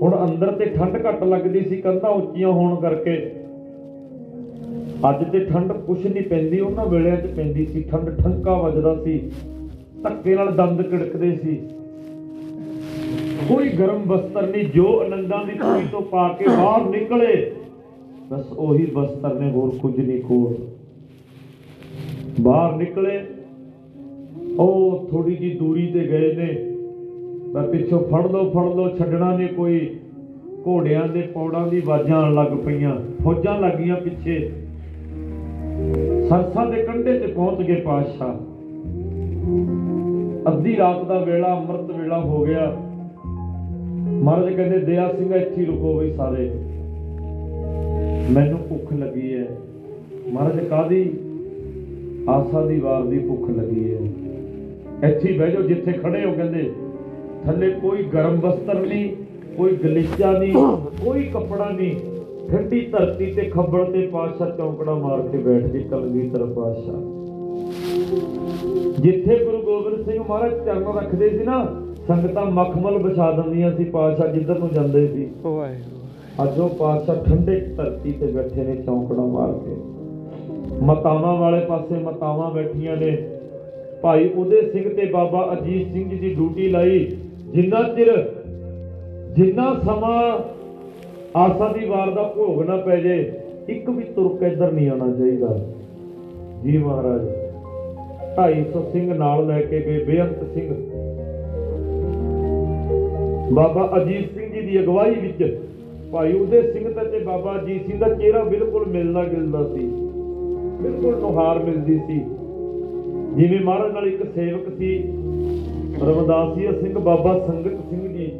[0.02, 3.16] ਹੁਣ ਅੰਦਰ ਤੇ ਠੰਡ ਘੱਟ ਲੱਗਦੀ ਸੀ, ਕੰਧਾਂ ਉੱਚੀਆਂ ਹੋਣ ਕਰਕੇ।
[5.10, 9.18] ਅੱਜ ਤੇ ਠੰਡ ਕੁਛ ਨਹੀਂ ਪੈਂਦੀ, ਉਹਨਾਂ ਵੇਲਿਆਂ 'ਚ ਪੈਂਦੀ ਸੀ, ਠੰਡ ਠੰਕਾ ਵੱਜਦਾ ਸੀ,
[10.02, 11.60] ਧੱਕੇ ਨਾਲ ਦੰਦ ਕਿੜਕਦੇ ਸੀ।
[13.48, 17.52] ਕੋਈ ਗਰਮ ਬਸਤਰ ਨਹੀਂ, ਜੋ ਆਨੰਦਾਂ ਦੀ ਪੂਰੀ ਤੋਂ ਪਾ ਕੇ ਬਾਹਰ ਨਿਕਲੇ,
[18.30, 20.54] ਬਸ ਉਹੀ ਬਸਤਰ ਨੇ ਹੋਰ ਕੁਝ ਨਹੀਂ ਕੋਲ।
[22.40, 23.18] ਬਾਹਰ ਨਿਕਲੇ,
[24.58, 26.48] ਉਹ ਥੋੜੀ ਜੀ ਦੂਰੀ ਤੇ ਗਏ ਨੇ।
[27.54, 29.98] ਮੈਂ ਪਿੱਛੋਂ ਫੜ ਲਓ ਫੜ ਲਓ, ਛੱਡਣਾ ਨੇ ਕੋਈ।
[30.66, 34.38] ਘੋੜਿਆਂ ਦੇ ਪੌੜਾਂ ਦੀ ਆਵਾਜ਼ਾਂ ਆਉਣ ਲੱਗ ਪਈਆਂ, ਫੌਜਾਂ ਲੱਗੀਆਂ ਪਿੱਛੇ।
[36.28, 38.34] ਸਰਸਾ ਦੇ ਕੰਢੇ ਤੇ ਪਹੁੰਚ ਗਏ ਪਾਤਸ਼ਾਹ।
[40.48, 42.72] ਅੱਧੀ ਰਾਤ ਦਾ ਵੇਲਾ, ਅੰਮ੍ਰਿਤ ਵੇਲਾ ਹੋ ਗਿਆ।
[44.22, 46.50] ਮਹਾਰਾਜ ਕਹਿੰਦੇ ਦਇਆ ਸਿੰਘ, ਇੱਥੇ ਹੀ ਰੁਕੋ ਬਈ ਸਾਰੇ।
[48.34, 49.46] ਮੈਨੂੰ ਭੁੱਖ ਲੱਗੀ ਹੈ
[50.32, 51.02] ਮਹਾਰਾਜ ਕਾਦੀ
[52.28, 53.98] ਆਸਾ ਦੀ ਵਾਰ ਦੀ ਭੁੱਖ ਲੱਗੀ ਹੈ
[55.08, 56.70] ਇੱਥੇ ਹੀ ਬਹਿ ਜਾਓ, ਜਿੱਥੇ ਖੜੇ ਹੋ, ਕਹਿੰਦੇ।
[57.44, 59.08] ਥੱਲੇ ਕੋਈ ਗਰਮ ਵਸਤਰ ਨਹੀਂ,
[59.56, 60.52] ਕੋਈ ਗਲੀਚਾ ਨਹੀਂ,
[61.04, 61.94] ਕੋਈ ਕੱਪੜਾ ਨਹੀਂ।
[62.50, 67.00] ਠੰਡੀ ਧਰਤੀ ਤੇ ਖੱਬਲ ਤੇ ਪਾਤਸ਼ਾਹ ਚੌਂਕੜਾ ਮਾਰ ਕੇ ਬੈਠ ਗਏ ਕਲਗੀਧਰ ਪਾਤਸ਼ਾਹ।
[69.00, 71.64] ਜਿੱਥੇ ਗੁਰੂ ਗੋਬਿੰਦ ਸਿੰਘ ਮਹਾਰਾਜ ਚਰਨ ਰੱਖਦੇ ਸੀ ਨਾ
[72.08, 75.28] ਸੰਗਤਾਂ ਮਖਮਲ ਵਿਛਾ ਦਿੰਦੀਆਂ ਸੀ ਪਾਤਸ਼ਾਹ ਜਿੱਧਰ ਨੂੰ ਜਾਂਦੇ ਸੀ।
[76.42, 79.76] ਅੱਜ ਉਹ ਪਾਤਸ਼ਾਹ ਠੰਡੇ ਧਰਤੀ ਤੇ ਬੈਠੇ ਨੇ ਚੌਂਕੜਾ ਮਾਰ ਕੇ।
[80.82, 83.16] ਮਤਾਵਾਂ ਵਾਲੇ ਪਾਸੇ ਮਤਾਵਾਂ ਬੈਠੀਆਂ ਨੇ।
[84.02, 87.16] ਭਾਈ ਉਦੇ ਸਿੰਘ ਤੇ ਬਾਬਾ ਅਜੀਤ ਸਿੰਘ ਜੀ ਦੀ ਡਿਊਟੀ ਲਾਈ।
[87.52, 88.30] ਜਿੰਨਾ ਚਿਰ
[89.36, 90.38] ਜਿੰਨਾ ਸਮਾਂ
[91.36, 95.58] ਆਸਾ ਦੀ ਵਾਰ ਦਾ ਭੋਗ ਨਾ ਪੈ ਜੇ ਇੱਕ ਵੀ ਤੁਰਕ ਇੱਧਰ ਨਹੀਂ ਆਉਣਾ ਚਾਹੀਦਾ।
[96.64, 97.22] ਜੀ ਮਹਾਰਾਜ
[98.36, 100.91] 250 ਸਿੰਘ ਨਾਲ ਲੈ ਕੇ ਗਏ ਬੇਅੰਤ ਸਿੰਘ।
[103.52, 105.60] ਬਾਬਾ ਅਜੀਤ ਸਿੰਘ ਜੀ ਦੀ ਅਗਵਾਈ ਵਿੱਚ
[106.12, 109.84] ਭਾਈ ਉਦੇ ਸਿੰਘ ਤੇ ਤੇ ਬਾਬਾ ਅਜੀਤ ਸਿੰਘ ਦਾ ਚਿਹਰਾ ਬਿਲਕੁਲ ਮਿਲਦਾ ਗਿਲਦਾ ਸੀ।
[110.82, 112.20] ਬਿਲਕੁਲ ਨੁਹਾਰ ਮਿਲਦੀ ਸੀ।
[113.34, 114.98] ਜਿਵੇਂ ਮਹਾਰਾਜ ਨਾਲ ਇੱਕ ਸੇਵਕ ਸੀ
[116.02, 118.32] ਰਮਦਾਸੀਆ ਸਿੰਘ ਬਾਬਾ ਸੰਗਤ ਸਿੰਘ ਜੀ।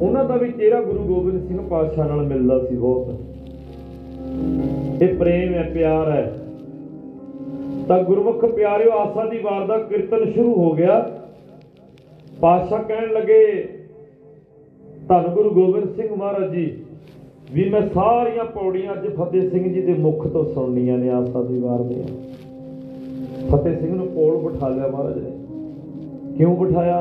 [0.00, 3.14] ਉਹਨਾਂ ਦਾ ਵੀ ਚਿਹਰਾ ਗੁਰੂ ਗੋਬਿੰਦ ਸਿੰਘ ਪਾਤਸ਼ਾਹ ਨਾਲ ਮਿਲਦਾ ਸੀ ਬਹੁਤ।
[5.02, 6.38] ਇਹ ਪ੍ਰੇਮ ਹੈ, ਪਿਆਰ ਹੈ।
[7.88, 11.10] ਤਾਂ ਗੁਰਮੁਖ ਪਿਆਰਿਓ, ਆਸਾ ਦੀ ਵਾਰ ਦਾ ਕੀਰਤਨ ਸ਼ੁਰੂ ਹੋ ਗਿਆ।
[12.40, 13.68] ਪਾਤਸ਼ਾਹ ਕਹਿਣ ਲੱਗੇ
[15.08, 16.64] ਧੰਨ ਗੁਰੂ ਗੋਬਿੰਦ ਸਿੰਘ ਮਹਾਰਾਜ ਜੀ,
[17.52, 21.58] ਵੀ ਮੈਂ ਸਾਰੀਆਂ ਪੌੜੀਆਂ ਅੱਜ ਫਤਿਹ ਸਿੰਘ ਜੀ ਦੇ ਮੁਖ ਤੋਂ ਸੁਣਨੀਆਂ ਨੇ, ਆਸਾ ਦੀ
[21.58, 22.06] ਵਾਰ ਦੀਆਂ
[23.50, 25.30] ਫਤਿਹ ਸਿੰਘ ਨੂੰ ਕੋਲ ਬਿਠਾ ਲਿਆ ਮਹਾਰਾਜ ਨੇ।
[26.36, 26.98] ਕਿਉਂ ਬਿਠਾਇਆ?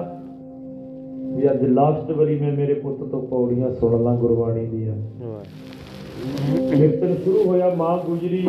[1.35, 7.15] ਵੀ ਅੱਜ ਲਾਸਟ ਵਾਰੀ ਮੈਂ ਮੇਰੇ ਪੁੱਤ ਤੋਂ ਪੌੜੀਆਂ ਸੁਣ ਲਾਂ ਗੁਰਬਾਣੀ ਦੀਆਂ। ਵਾਹਿਗੁਰੂ ਕੀਰਤਨ
[7.15, 8.47] ਸ਼ੁਰੂ ਹੋਇਆ, ਮਾਂ ਗੁਜਰੀ,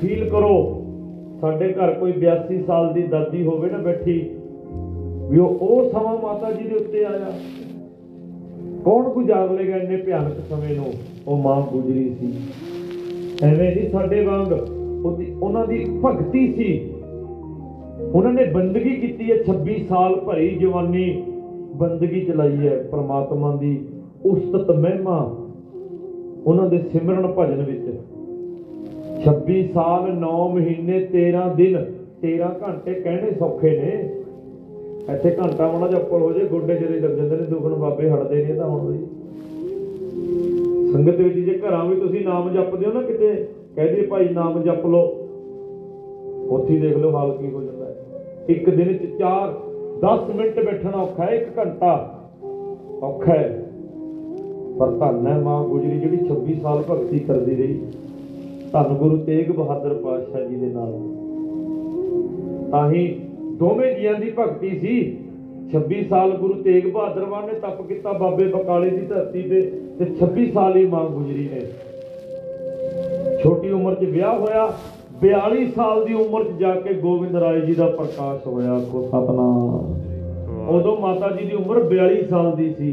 [0.00, 0.56] ਫੀਲ ਕਰੋ,
[1.40, 4.18] ਸਾਡੇ ਘਰ ਕੋਈ 82 ਸਾਲ ਦੀ ਦਾਦੀ ਹੋਵੇ ਨਾ ਬੈਠੀ,
[5.30, 7.32] ਵੀ ਉਹ ਉਹ ਸਮਾਂ ਮਾਤਾ ਜੀ ਦੇ ਉੱਤੇ ਆਇਆ।
[8.86, 10.92] ਕੌਣ ਗੁਜ਼ਾਰ ਲੇਗਾ ਇੰਨੇ ਭਿਆਨਕ ਸਮੇਂ ਨੂੰ?
[11.28, 12.34] ਉਹ ਮਾਂ ਗੁਜਰੀ ਸੀ।
[13.42, 14.52] ਐਵੇਂ ਨਹੀਂ ਸਾਡੇ ਵਾਂਗ
[15.06, 16.94] ਉਹਦੀ, ਉਹਨਾਂ ਦੀ ਭਗਤੀ ਸੀ।
[18.14, 21.22] ਉਹਨਾਂ ਨੇ ਬੰਦਗੀ ਕੀਤੀ ਹੈ 26 ਸਾਲ ਭਰੀ ਜਵਾਨੀ
[21.74, 23.84] ਬੰਦਗੀ ਚਲਾਈ ਹੈ। ਪ੍ਰਮਾਤਮਾ ਦੀ
[24.26, 25.36] ਉਸਤਤ ਮਹਿਮਾ
[26.46, 28.00] ਉਹਨਾਂ ਦੇ ਸਿਮਰਨ ਭਜਨ ਵਿੱਚ।
[29.24, 31.84] 26 ਸਾਲ 9 ਮਹੀਨੇ 13 ਦਿਨ
[32.22, 34.10] 13 ਘੰਟੇ ਕਹਿਣੇ ਸੌਖੇ ਨੇ।
[35.14, 38.44] ਇੱਥੇ ਘੰਟਾ ਮਾੜਾ ਜਿਹਾ ਉੱਪਰ ਹੋ ਜੇ ਗੋਡੇ ਜਿਹੜੇ ਲੱਗ ਜਾਂਦੇ ਨੇ ਦੁਖਣ ਬਾਬੇ ਹਟਦੇ
[38.44, 38.98] ਨਹੀਂ ਤਾਂ ਹੁਣ ਵੀ।
[40.92, 44.86] ਸੰਗਤ ਵਿੱਚ ਜੇ ਘਰਾਂ ਵੀ ਤੁਸੀਂ ਨਾਮ ਜਪਦੇ ਹੋ ਨਾ ਕਿਤੇ ਕਹਦੇ ਭਾਈ ਨਾਮ ਜਪ
[44.86, 45.28] ਲਓ।
[46.50, 47.96] ਉੱਥੇ ਹੀ ਦੇਖ ਲਓ ਹਾਲ ਕੀ ਹੋ ਜਾਂਦਾ ਹੈ।
[48.48, 49.52] ਇੱਕ ਦਿਨ ਚ 4
[50.00, 52.20] 10 ਮਿੰਟ ਬੈਠਣਾ ਔਖਾ ਹੈ 1 ਘੰਟਾ
[53.02, 53.62] ਔਖਾ ਹੈ।
[54.78, 57.80] ਪਰ ਧੰਨ ਹੈ ਮਾਂ ਗੁਜਰੀ ਜਿਹੜੀ 26 ਸਾਲ ਭਗਤੀ ਕਰਦੀ ਰਹੀ।
[58.72, 60.92] ਧੰਨ ਗੁਰੂ ਤੇਗ ਬਹਾਦਰ ਪਾਤਸ਼ਾਹ ਜੀ ਦੇ ਨਾਲ।
[62.70, 63.20] ਤਾਂ ਹੀ
[63.56, 65.18] ਦੋਵੇਂ ਜੀਆਂ ਦੀ ਭਗਤੀ ਸੀ।
[65.72, 69.60] 26 ਸਾਲ ਗੁਰੂ ਤੇਗ ਬਹਾਦਰ ਮਾਨ ਨੇ ਤਪ ਕੀਤਾ ਬਾਬੇ ਬਕਾਲੇ ਦੀ ਧਰਤੀ ਤੇ
[69.98, 71.60] ਤੇ 26 ਸਾਲ ਹੀ ਮਾਂ ਗੁਜਰੀ ਨੇ।
[73.42, 74.72] ਛੋਟੀ ਉਮਰ 'ਚ ਵਿਆਹ ਹੋਇਆ
[75.20, 79.94] 42 ਸਾਲ ਦੀ ਉਮਰ 'ਚ ਜਾ ਕੇ ਗੋਬਿੰਦ ਰਾਏ ਜੀ ਦਾ ਪ੍ਰਕਾਸ਼ ਹੋਇਆ, ਕੋ ਸਤਨਾਮ।
[80.68, 82.92] ਉਦੋਂ ਮਾਤਾ ਜੀ ਦੀ ਉਮਰ 42 ਸਾਲ ਦੀ ਸੀ।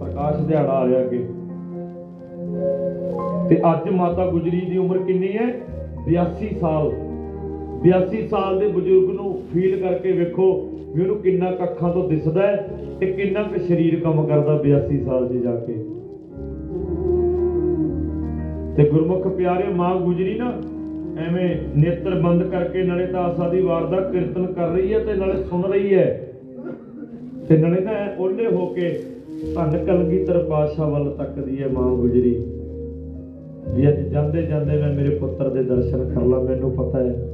[0.00, 1.28] ਪ੍ਰਕਾਸ਼ ਦਿਹਾੜਾ ਆ ਰਿਹਾ ਅੱਗੇ।
[3.48, 5.54] ਤੇ ਅੱਜ ਮਾਤਾ ਗੁਜਰੀ ਦੀ ਉਮਰ ਕਿੰਨੀ ਹੈ?
[6.06, 6.92] 82 ਸਾਲ।
[7.88, 12.46] 82 ਸਾਲ ਦੇ ਬਜ਼ੁਰਗ ਨੂੰ ਫੀਲ ਕਰਕੇ ਵੇਖੋ ਵੀ ਉਹਨੂੰ ਕਿੰਨਾ ਕੁ ਅੱਖਾਂ ਤੋਂ ਦਿਸਦਾ
[12.46, 12.68] ਹੈ
[13.00, 15.72] ਤੇ ਕਿੰਨਾ ਕੁ ਸਰੀਰ ਕੰਮ ਕਰਦਾ 82 ਸਾਲ 'ਚ ਜਾ ਕੇ।
[18.76, 20.52] ਤੇ ਗੁਰਮੁਖ ਪਿਆਰੇ ਮਾਂ ਗੁਜਰੀ ਨਾ
[21.18, 25.14] ਐਵੇਂ ਨੇਤਰ ਬੰਦ ਕਰਕੇ ਨਾਲੇ ਤਾਂ ਆਸਾ ਦੀ ਵਾਰ ਦਾ ਕੀਰਤਨ ਕਰ ਰਹੀ ਹੈ ਤੇ
[25.14, 26.32] ਨਾਲੇ ਸੁਣ ਰਹੀ ਹੈ।
[27.48, 29.02] ਤੇ ਨਾਲੇ ਤਾਂ ਐਂ ਓਲੇ ਹੋ ਕੇ
[29.54, 32.44] ਧੰਨ ਕਲਗੀਧਰ ਪਾਤਸ਼ਾਹ ਵੱਲ ਤੱਕਦੀ ਹੈ ਮਾਂ ਗੁਜਰੀ।
[33.74, 37.29] ਵੀ ਅੱਜ ਜਾਂਦੇ ਜਾਂਦੇ ਮੈਂ ਮੇਰੇ ਪੁੱਤਰ ਦੇ ਦਰਸ਼ਨ ਕਰ ਲਾਂ, ਮੈਨੂੰ ਪਤਾ ਹੈ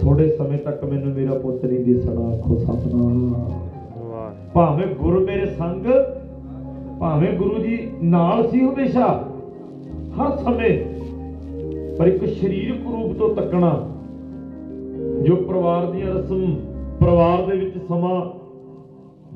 [0.00, 3.34] ਥੋੜੇ ਸਮੇਂ ਤੱਕ ਮੈਨੂੰ ਮੇਰਾ ਪੁੱਤ ਨਹੀਂ ਦਿਸਣਾ ਆਖੋ ਸਤਨਾਮ।
[3.98, 5.86] ਵਾਹ ਭਾਵੇਂ ਗੁਰੂ ਮੇਰੇ ਸੰਗ,
[7.00, 9.06] ਭਾਵੇਂ ਗੁਰੂ ਜੀ ਨਾਲ ਸੀ ਹਮੇਸ਼ਾ,
[10.16, 10.78] ਹਰ ਸਮੇਂ,
[11.98, 13.70] ਪਰ ਇੱਕ ਸਰੀਰਕ ਰੂਪ ਤੋਂ ਤੱਕਣਾ,
[15.22, 16.54] ਜੋ ਪਰਿਵਾਰ ਦੀਆਂ ਰਸਮ
[17.00, 18.20] ਪਰਿਵਾਰ ਦੇ ਵਿੱਚ ਸਮਾਂ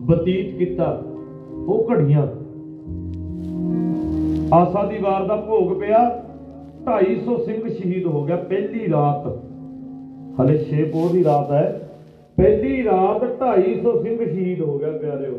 [0.01, 1.03] ਬਤੀਤ ਕੀਤਾ,
[1.67, 2.27] ਉਹ ਘੜੀਆਂ।
[4.55, 5.99] ਆਸਾ ਦੀ ਵਾਰ ਦਾ ਭੋਗ ਪਿਆ
[6.85, 9.44] 250 ਸਿੰਘ ਸ਼ਹੀਦ ਹੋ ਗਿਆ, ਪਹਿਲੀ ਰਾਤ।
[10.41, 11.91] ਹਲੇ 6 ਪੋਹ ਦੀ ਰਾਤ ਹੈ।
[12.37, 15.39] ਪਹਿਲੀ ਰਾਤ 250 ਸਿੰਘ ਸ਼ਹੀਦ ਹੋ ਗਿਆ ਪਿਆਰਿਓ।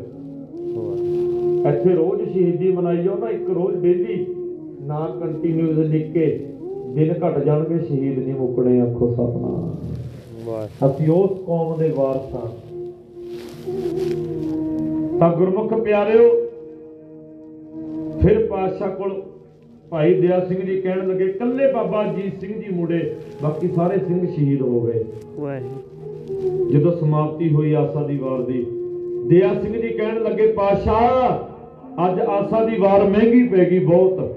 [1.68, 4.26] ਇੱਥੇ ਰੋਜ਼ ਸ਼ਹੀਦੀ ਮਨਾਈ ਜਾਓ ਨਾ ਇੱਕ ਰੋਜ਼ ਡੇਲੀ
[4.80, 6.26] ਨਾ ਕੰਟੀਨਿਊਸ ਲਿਖ ਕੇ
[6.94, 9.06] ਦਿਨ ਘਟ ਜਾਣਗੇ ਸ਼ਹੀਦ ਨਹੀਂ ਮੁੱਕਣੇ ਆਖੋ
[10.46, 12.48] ਵਾਹ। ਅਸੀਂ ਉਸ ਕੌਮ ਦੇ ਵਾਰਸ ਹਾਂ।
[15.18, 16.28] ਤਾਂ ਗੁਰਮੁਖ ਪਿਆਰਿਓ
[18.22, 19.22] ਫਿਰ ਪਾਤਸ਼ਾਹ ਕੋਲ
[19.90, 24.26] ਭਾਈ ਦਇਆ ਸਿੰਘ ਜੀ ਕਹਿਣ ਲੱਗੇ ਕੱਲੇ ਬਾਬਾ ਅਜੀਤ ਸਿੰਘ ਜੀ ਮੁੜੇ ਬਾਕੀ ਸਾਰੇ ਸਿੰਘ
[24.26, 25.04] ਸ਼ਹੀਦ ਹੋ ਗਏ।
[25.38, 28.66] ਵਾਹਿਗੁਰੂ। ਜਦੋਂ ਸਮਾਪਤੀ ਹੋਈ ਆਸਾ ਦੀ ਵਾਰ ਦੀ
[29.26, 30.98] ਦਇਆ ਸਿੰਘ ਜੀ ਕਹਿਣ ਲੱਗੇ ਪਾਸ਼ਾ
[32.06, 34.36] ਅੱਜ ਆਸਾ ਦੀ ਵਾਰ ਮਹਿੰਗੀ ਪੈ ਗਈ ਬਹੁਤ।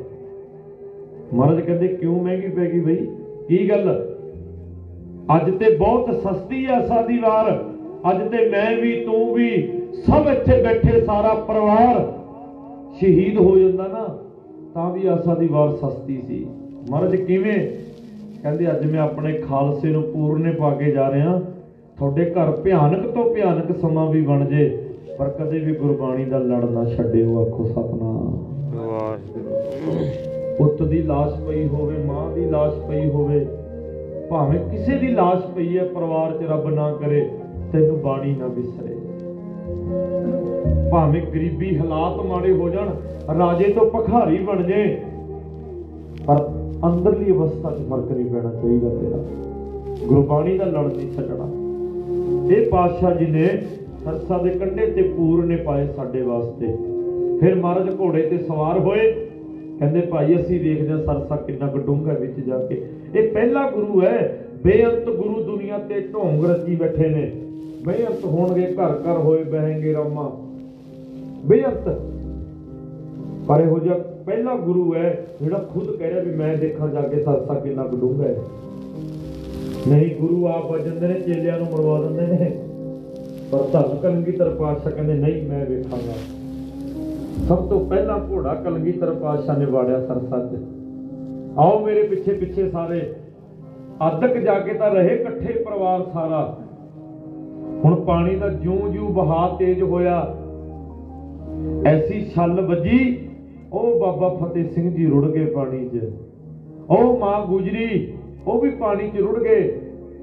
[1.33, 2.95] ਮਹਾਰਾਜ ਕਹਿੰਦੇ ਕਿਉਂ ਮਹਿੰਗੀ ਪੈ ਗਈ ਬਈ?
[3.47, 4.15] ਕੀ ਗੱਲ?
[5.35, 7.73] ਅੱਜ ਤੇ ਬਹੁਤ ਸਸਤੀ ਆਸਾ ਦੀ ਵਾਰ।
[8.09, 12.13] ਅੱਜ ਤੇ ਮੈਂ ਵੀ ਤੂੰ ਵੀ ਸਭ ਇੱਥੇ ਬੈਠੇ ਸਾਰਾ ਪਰਿਵਾਰ
[12.99, 14.18] ਸ਼ਹੀਦ ਹੋ ਜਾਂਦਾ ਨਾ।
[14.73, 16.47] ਤਾਂ ਵੀ ਆਸਾ ਦੀ ਵਾਰ ਸਸਤੀ ਸੀ।
[16.89, 17.67] ਮਹਾਰਾਜ ਕਿਵੇਂ?
[18.43, 21.39] ਕਹਿੰਦੇ ਅੱਜ ਮੈਂ ਆਪਣੇ ਖਾਲਸੇ ਨੂੰ ਪੂਰਨੇ ਪਾ ਕੇ ਜਾ ਰਿਹਾ।
[21.97, 24.77] ਤੁਹਾਡੇ ਘਰ ਭਿਆਨਕ ਤੋਂ ਭਿਆਨਕ ਸਮਾਂ ਵੀ ਬਣ ਜੇ
[25.19, 28.37] ਪਰ ਕਦੇ ਵੀ ਗੁਰਬਾਣੀ ਦਾ ਲੜ ਨਾ ਛੱਡਿਓ ਆਖੋ ਸਤਨਾਮ।
[28.75, 30.05] ਵਾਹਿਗੁਰੂ।
[30.57, 33.45] ਪੁੱਤ ਦੀ ਲਾਸ਼ ਪਈ ਹੋਵੇ ਮਾਂ ਦੀ ਲਾਸ਼ ਪਈ ਹੋਵੇ
[34.29, 37.29] ਭਾਵੇਂ ਕਿਸੇ ਦੀ ਲਾਸ਼ ਪਈ ਹੈ ਪਰਿਵਾਰ 'ਚ ਰੱਬ ਨਾ ਕਰੇ
[37.73, 38.95] ਤੈਨੂੰ ਬਾਣੀ ਨਾ ਵਿਸਰੇ
[40.91, 42.89] ਭਾਵੇਂ ਗਰੀਬੀ ਹਾਲਾਤ ਮਾੜੇ ਹੋ ਜਾਣ,
[43.37, 45.01] ਰਾਜੇ ਤੋਂ ਭਖਾਰੀ ਬਣ ਜੇ।
[46.25, 46.49] ਪਰ
[46.85, 49.17] ਅੰਦਰਲੀ ਅਵਸਥਾ 'ਚ ਫ਼ਰਕ ਨਹੀਂ ਪੈਣਾ ਚਾਹੀਦਾ ਤੇਰਾ।
[50.07, 51.49] ਗੁਰਬਾਣੀ ਦਾ ਲੜ ਨਹੀਂ ਛੱਡਣਾ।
[52.55, 53.47] ਇਹ ਪਾਤਸ਼ਾਹ ਜੀ ਨੇ
[54.03, 56.67] ਸਰਸਾ ਦੇ ਕੰਢੇ ਤੇ ਪੂਰ ਨੇ ਪਾਏ ਸਾਡੇ ਵਾਸਤੇ।
[57.39, 59.13] ਫਿਰ ਮਹਾਰਾਜ ਘੋੜੇ ਤੇ ਸਵਾਰ ਹੋਏ।
[59.79, 64.01] ਕਹਿੰਦੇ, ਭਾਈ, ਅਸੀਂ ਦੇਖਦੇ ਹਾਂ ਸਰਸਾ ਕਿੰਨਾ ਕੁ ਡੂੰਘਾ ਵਿੱਚ ਜਾ ਕੇ। ਇਹ ਪਹਿਲਾ ਗੁਰੂ
[64.01, 67.31] ਹੈ। ਬੇਅੰਤ ਗੁਰੂ ਦੁਨੀਆ ਤੇ ਢੋਂਗ ਰਚੀ ਬੈਠੇ ਨੇ।
[67.85, 70.41] ਬੇਅੰਤ ਹੋਣਗੇ, ਘਰ ਘਰ ਹੋਏ ਬਹਿਣਗੇ ਰਾਮਾ।
[71.45, 72.01] ਬੇਅੰਤ।
[73.47, 77.23] ਪਰ ਇਹੋ ਜਿਹਾ ਪਹਿਲਾ ਗੁਰੂ ਹੈ ਜਿਹੜਾ ਖੁਦ ਕਹਿ ਰਿਹਾ ਵੀ ਮੈਂ ਦੇਖਾਂ ਜਾ ਕੇ
[77.23, 78.37] ਸਰਸਾ ਕਿੰਨਾ ਕੁ ਡੂੰਘਾ ਹੈ।
[79.87, 82.63] ਨਹੀਂ, ਗੁਰੂ ਆਪ ਆ ਜਾਂਦੇ ਨੇ, ਚੇਲਿਆਂ ਨੂੰ ਮਰਵਾ ਦਿੰਦੇ ਨੇ।
[83.51, 86.13] ਪਰ ਧੰਨ ਕਲਗੀਧਰ ਪਾਤਸ਼ਾਹ ਕਹਿੰਦੇ, ਨਹੀਂ, ਮੈਂ ਵੇਖਾਂਗਾ।
[87.47, 90.59] ਸਭ ਤੋਂ ਪਹਿਲਾਂ ਘੋੜਾ ਕਲਗੀਧਰ ਪਾਤਸ਼ਾਹ ਨੇ ਵਾੜਿਆ ਸਰਸਾ 'ਚ।
[91.57, 93.13] ਆਓ ਮੇਰੇ ਪਿੱਛੇ ਪਿੱਛੇ ਸਾਰੇ।
[94.07, 96.57] ਅੱਧਕ ਜਾ ਕੇ ਤਾਂ ਰਹੇ ਇਕੱਠੇ ਪਰਿਵਾਰ ਸਾਰਾ।
[97.85, 100.35] ਹੁਣ ਪਾਣੀ ਦਾ ਜਿਉਂ-ਜਿਉਂ ਵਹਾਅ ਤੇਜ਼ ਹੋਇਆ
[101.85, 103.17] ਐਸੀ ਛੱਲ ਵੱਜੀ,
[103.73, 106.11] ਉਹ ਬਾਬਾ ਫਤਿਹ ਸਿੰਘ ਜੀ ਰੁੜ ਗਏ ਪਾਣੀ 'ਚ।
[106.89, 108.13] ਉਹ ਮਾਂ ਗੁਜਰੀ,
[108.47, 109.61] ਉਹ ਵੀ ਪਾਣੀ 'ਚ ਰੁੜ ਗਏ।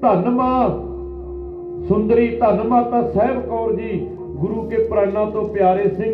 [0.01, 0.69] ਧੰਨ ਮਾਂ,
[1.87, 3.99] ਸੁੰਦਰੀ ਧੰਨ ਮਾਤਾ ਸਾਹਿਬ ਕੌਰ ਜੀ,
[4.35, 6.13] ਗੁਰੂ ਕੇ ਪ੍ਰਾਣਾ ਤੋਂ ਪਿਆਰੇ ਸਿੰਘ,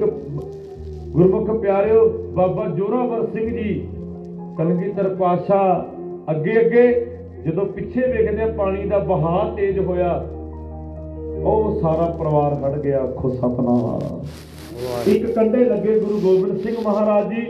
[1.12, 3.74] ਗੁਰਮੁਖ ਪਿਆਰਿਓ, ਬਾਬਾ ਜੋਰਾਵਰ ਸਿੰਘ ਜੀ,
[4.58, 6.86] ਕਲਗੀਧਰ ਪਾਤਸ਼ਾਹ ਅੱਗੇ ਅੱਗੇ
[7.46, 10.14] ਜਦੋਂ ਪਿੱਛੇ ਵੇਖਦੇ ਆ ਪਾਣੀ ਦਾ ਵਹਾਅ ਤੇਜ਼ ਹੋਇਆ,
[11.44, 14.53] ਉਹ ਸਾਰਾ ਪਰਿਵਾਰ ਹਟ ਗਿਆ ਆਖੋ ਸਤਨਾਮ। ਵਾਹਿਗੁਰੂ
[15.08, 17.46] ਇੱਕ ਕੰਡੇ ਲੱਗੇ ਗੁਰੂ ਗੋਬਿੰਦ ਸਿੰਘ ਮਹਾਰਾਜ ਜੀ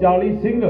[0.00, 0.60] 40 ਸਿੰਘ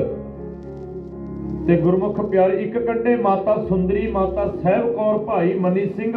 [1.66, 6.12] ਤੇ ਗੁਰਮੁਖ ਪਿਆਰੇ, ਇੱਕ ਕੰਡੇ ਮਾਤਾ ਸੁੰਦਰੀ, ਮਾਤਾ ਸਾਹਿਬ ਕੌਰ ਭਾਈ ਮਨੀ ਸਿੰਘ,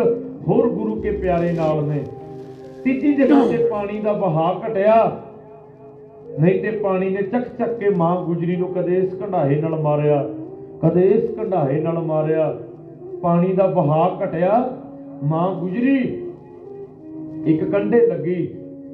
[0.47, 2.03] ਹੋਰ ਗੁਰੂ ਕੇ ਪਿਆਰੇ ਨਾਲ ਨੇ।
[2.84, 4.95] ਤੀਜੀ ਜਗ੍ਹਾ ਤੇ ਪਾਣੀ ਦਾ ਵਹਾਅ ਘਟਿਆ।
[6.39, 10.24] ਨਹੀਂ ਤੇ ਪਾਣੀ ਨੇ ਚੱਕ ਚੱਕ ਕੇ ਮਾਂ ਗੁਜਰੀ ਨੂੰ ਕਦੇ ਇਸ ਕੰਢਾਏ ਨਾਲ ਮਾਰਿਆ,
[10.82, 12.55] ਕਦੇ ਇਸ ਕੰਢਾਏ ਨਾਲ ਮਾਰਿਆ।
[13.21, 14.80] ਪਾਣੀ ਦਾ ਵਹਾਅ ਘਟਿਆ।
[15.24, 15.97] ਮਾਂ ਗੁਜਰੀ
[17.45, 18.47] ਇੱਕ ਕੰਢੇ ਲੱਗੀ।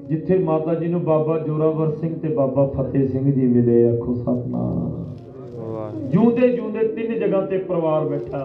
[0.09, 6.07] ਜਿੱਥੇ ਮਾਤਾ ਜੀ ਨੂੰ ਬਾਬਾ ਜੋਰਾਵਰ ਸਿੰਘ ਤੇ ਬਾਬਾ ਫਤਿਹ ਸਿੰਘ ਜੀ ਮਿਲੇ ਆਖੋ ਸਤਨਾਮ।
[6.11, 8.39] ਜੂਦੇ ਜੂਦੇ ਤਿੰਨ ਜਗ੍ਹਾ ਤੇ ਪਰਿਵਾਰ ਬੈਠਾ।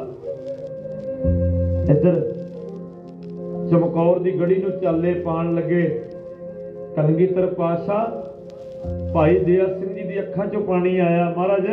[1.90, 2.20] ਇੱਧਰ
[3.70, 5.82] ਚਮਕੌਰ ਦੀ ਗੜੀ ਨੂੰ ਚਾਲੇ ਪਾਣ ਲੱਗੇ
[6.96, 7.98] ਕਲਗੀਧਰ ਪਾਸ਼ਾ
[9.14, 11.66] ਭਾਈ ਦਇਆ ਸਿੰਘ ਜੀ ਦੀ ਅੱਖਾਂ 'ਚੋਂ ਪਾਣੀ ਆਇਆ ਮਹਾਰਾਜ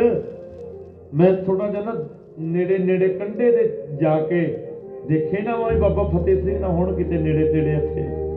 [1.14, 1.94] ਮੈਂ ਥੋੜਾ ਜਿਹਾ ਨਾ
[2.38, 3.70] ਨੇੜੇ ਨੇੜੇ ਕੰਢੇ ਦੇ
[4.00, 4.44] ਜਾ ਕੇ
[5.08, 8.31] ਦੇਖੇ ਨਾ ਉਹ ਬਾਬਾ ਫਤਿਹ ਸਿੰਘ ਨਾ ਹੁਣ ਕਿਤੇ ਨੇੜੇ ਤੇੜੇ ਇੱਥੇ।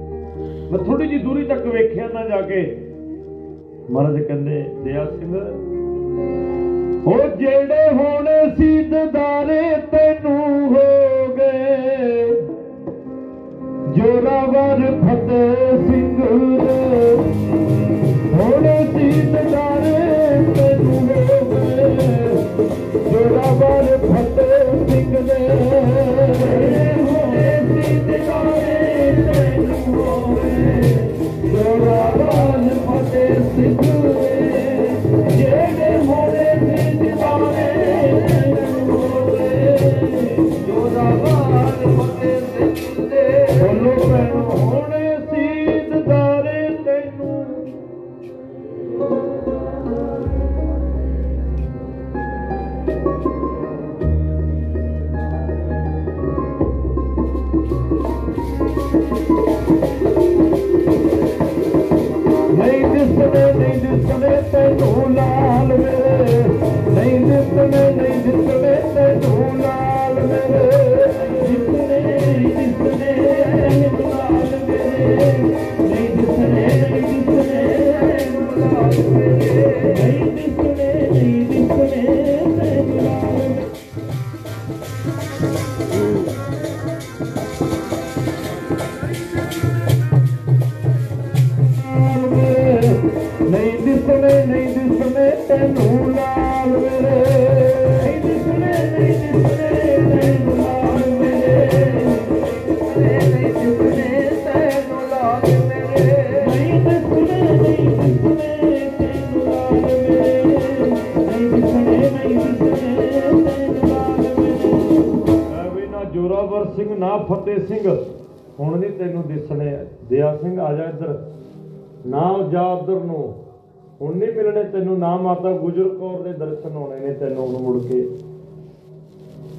[0.72, 2.61] ਮੈਂ ਥੋੜੀ ਜੀ ਦੂਰੀ ਤੱਕ ਵੇਖਿਆ ਨਾ ਜਾ ਕੇ।
[3.91, 5.36] ਮਹਾਰਾਜ ਕਹਿੰਦੇ ਦਇਆ ਸਿੰਘ
[7.07, 9.61] ਉਹ ਜਿਹੜੇ ਹੋਣੇ ਸੀ ਦਦਾਰੇ
[9.91, 10.84] ਤੈਨੂੰ ਹੋ
[13.95, 17.13] ਜੋਰਾਵਰ ਫਤਿਹ ਸਿੰਘ ਦੇ
[18.34, 19.93] ਹੋਣੇ ਸੀਤਦਾਰੇ
[20.55, 21.95] ਤੈਨੂੰ ਹੋਵੇ
[23.11, 25.39] ਜੋਰਾਵਰ ਫਤਿਹ ਸਿੰਘ ਦੇ
[31.46, 32.14] ਜੋਰਾਵਰ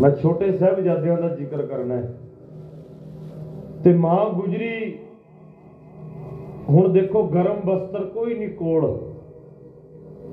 [0.01, 2.14] ਮੈਂ ਛੋਟੇ ਸਾਹਿਬਜ਼ਾਦਿਆਂ ਦਾ ਜ਼ਿਕਰ ਕਰਨਾ ਹੈ।
[3.84, 4.99] ਤੇ ਮਾਂ ਗੁਜਰੀ,
[6.68, 8.99] ਹੁਣ ਦੇਖੋ ਗਰਮ ਬਸਤਰ ਕੋਈ ਨਹੀਂ ਕੋਲ।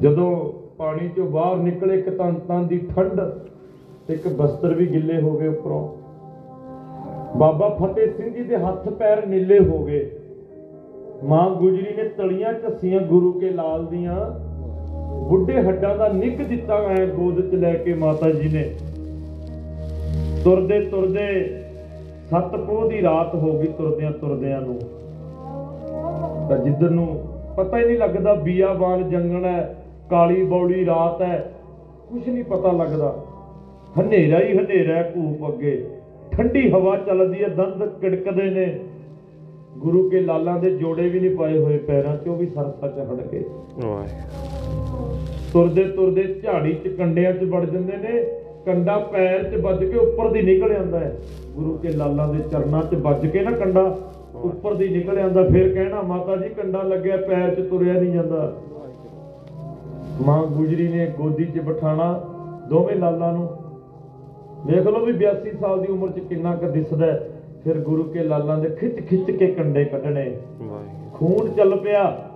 [0.01, 3.22] ਜਦੋਂ ਪਾਣੀ ਚੋਂ ਬਾਹਰ ਨਿਕਲੇ ਇੱਕ ਤਾਂ ਤਾਂ ਦੀ ਠੰਡ,
[4.07, 5.88] ਤੇ ਇੱਕ ਬਸਤਰ ਵੀ ਗਿੱਲੇ ਹੋ ਗਏ ਉੱਪਰੋਂ।
[7.38, 10.11] ਬਾਬਾ ਫਤਿਹ ਸਿੰਘ ਜੀ ਦੇ ਹੱਥ ਪੈਰ ਨੀਲੇ ਹੋ ਗਏ।
[11.24, 14.16] ਮਾਂ ਗੁਜਰੀ ਨੇ ਤਲੀਆਂ ਝੱਸੀਆਂ ਗੁਰੂ ਕੇ ਲਾਲ ਦੀਆਂ
[15.30, 18.76] ਬੁੱਢੇ ਹੱਡਾਂ ਦਾ ਨਿੱਕ ਦਿੱਤਾ ਐ ਗੋਦ 'ਚ ਲੈ ਕੇ ਮਾਤਾ ਜੀ ਨੇ।
[20.44, 21.28] ਤੁਰਦੇ ਤੁਰਦੇ
[22.30, 24.80] ਸੱਤ ਪੋਹ ਦੀ ਰਾਤ ਹੋ ਗਈ ਤੁਰਦਿਆਂ ਤੁਰਦਿਆਂ ਨੂੰ।
[26.50, 27.08] ਤਾਂ ਜਿੱਧਰ ਨੂੰ
[27.58, 29.76] ਪਤਾ ਹੀ ਨਹੀਂ ਲੱਗਦਾ ਬੀਆਬਾਨ ਜੰਗਲ ਹੈ
[30.10, 31.54] ਕਾਲੀ ਬੌੜੀ ਰਾਤ ਹੈ
[32.10, 33.16] ਕੁਝ ਨਹੀਂ ਪਤਾ ਲੱਗਦਾ।
[34.00, 35.86] ਹਨੇਰਾ ਹੀ ਹਨੇਰਾ ਹੈ ਧੂਪ ਅੱਗੇ।
[36.32, 38.80] ਠੰਡੀ ਹਵਾ ਚੱਲਦੀ ਹੈ ਦੰਦ ਕਿੜਕਦੇ ਨੇ।
[39.78, 43.00] ਗੁਰੂ ਕੇ ਲਾਲਾਂ ਦੇ ਜੋੜੇ ਵੀ ਨਹੀਂ ਪਾਏ ਹੋਏ ਪੈਰਾਂ 'ਚ ਉਹ ਵੀ ਸਰਸਾ ਚ
[43.00, 43.44] ਹਟ ਗਏ
[43.80, 45.18] ਵਾਹਿਗੁਰੂ।
[45.54, 50.30] ਤੁਰਦੇ ਤੁਰਦੇ ਝਾੜੀ 'ਚ ਕੰਡਿਆਂ 'ਚ ਵੜ ਜਾਂਦੇ ਨੇ। ਕੰਡਾ ਪੈਰ 'ਚ ਵੱਜ ਕੇ ਉੱਪਰ
[50.30, 51.18] ਦੀ ਨਿਕਲ ਆਉਂਦਾ ਹੈ।
[51.55, 53.97] ਗੁਰੂ ਕੇ ਲਾਲਾਂ ਦੇ ਚਰਨਾਂ 'ਚ ਵੱਜ ਕੇ ਨਾ ਕੰਡਾ
[54.36, 58.53] ਉੱਪਰ ਦੀ ਨਿਕਲ ਆਉਂਦਾ ਫਿਰ ਕਹਿਣਾ ਮਾਤਾ ਜੀ ਕੰਡਾ ਲੱਗਿਆ ਪੈਰ 'ਚ ਤੁਰਿਆ ਨਹੀਂ ਜਾਂਦਾ।
[60.22, 62.30] ਮਾਂ ਗੁਜਰੀ ਨੇ ਗੋਦੀ 'ਚ ਬਿਠਾਣਾ
[62.70, 63.49] ਦੋਵੇਂ ਲਾਲਾਂ ਨੂੰ।
[64.68, 67.30] ਦੇਖ ਲਓ ਵੀ 82 ਸਾਲ ਦੀ ਉਮਰ 'ਚ ਕਿੰਨਾ ਕੁ ਦਿਸਦਾ ਹੈ।
[67.64, 70.38] ਫਿਰ ਗੁਰੂ ਕੇ ਲਾਲਾਂ ਦੇ ਖਿੱਚ ਖਿੱਚ ਕੇ ਕੰਡੇ ਕੱਢਣੇ।
[71.14, 72.30] ਖੂਨ ਚੱਲ ਪਿਆ।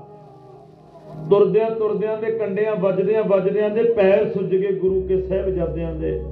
[1.30, 6.24] ਤੁਰਦਿਆਂ ਤੁਰਦਿਆਂ ਦੇ ਕੰਡਿਆਂ ਵੱਜਦਿਆਂ ਵੱਜਦਿਆਂ ਦੇ ਪੈਰ ਸੁੱਜ ਗਏ ਗੁਰੂ ਕੇ ਸਾਹਿਬਜ਼ਾਦਿਆਂ ਦੇ।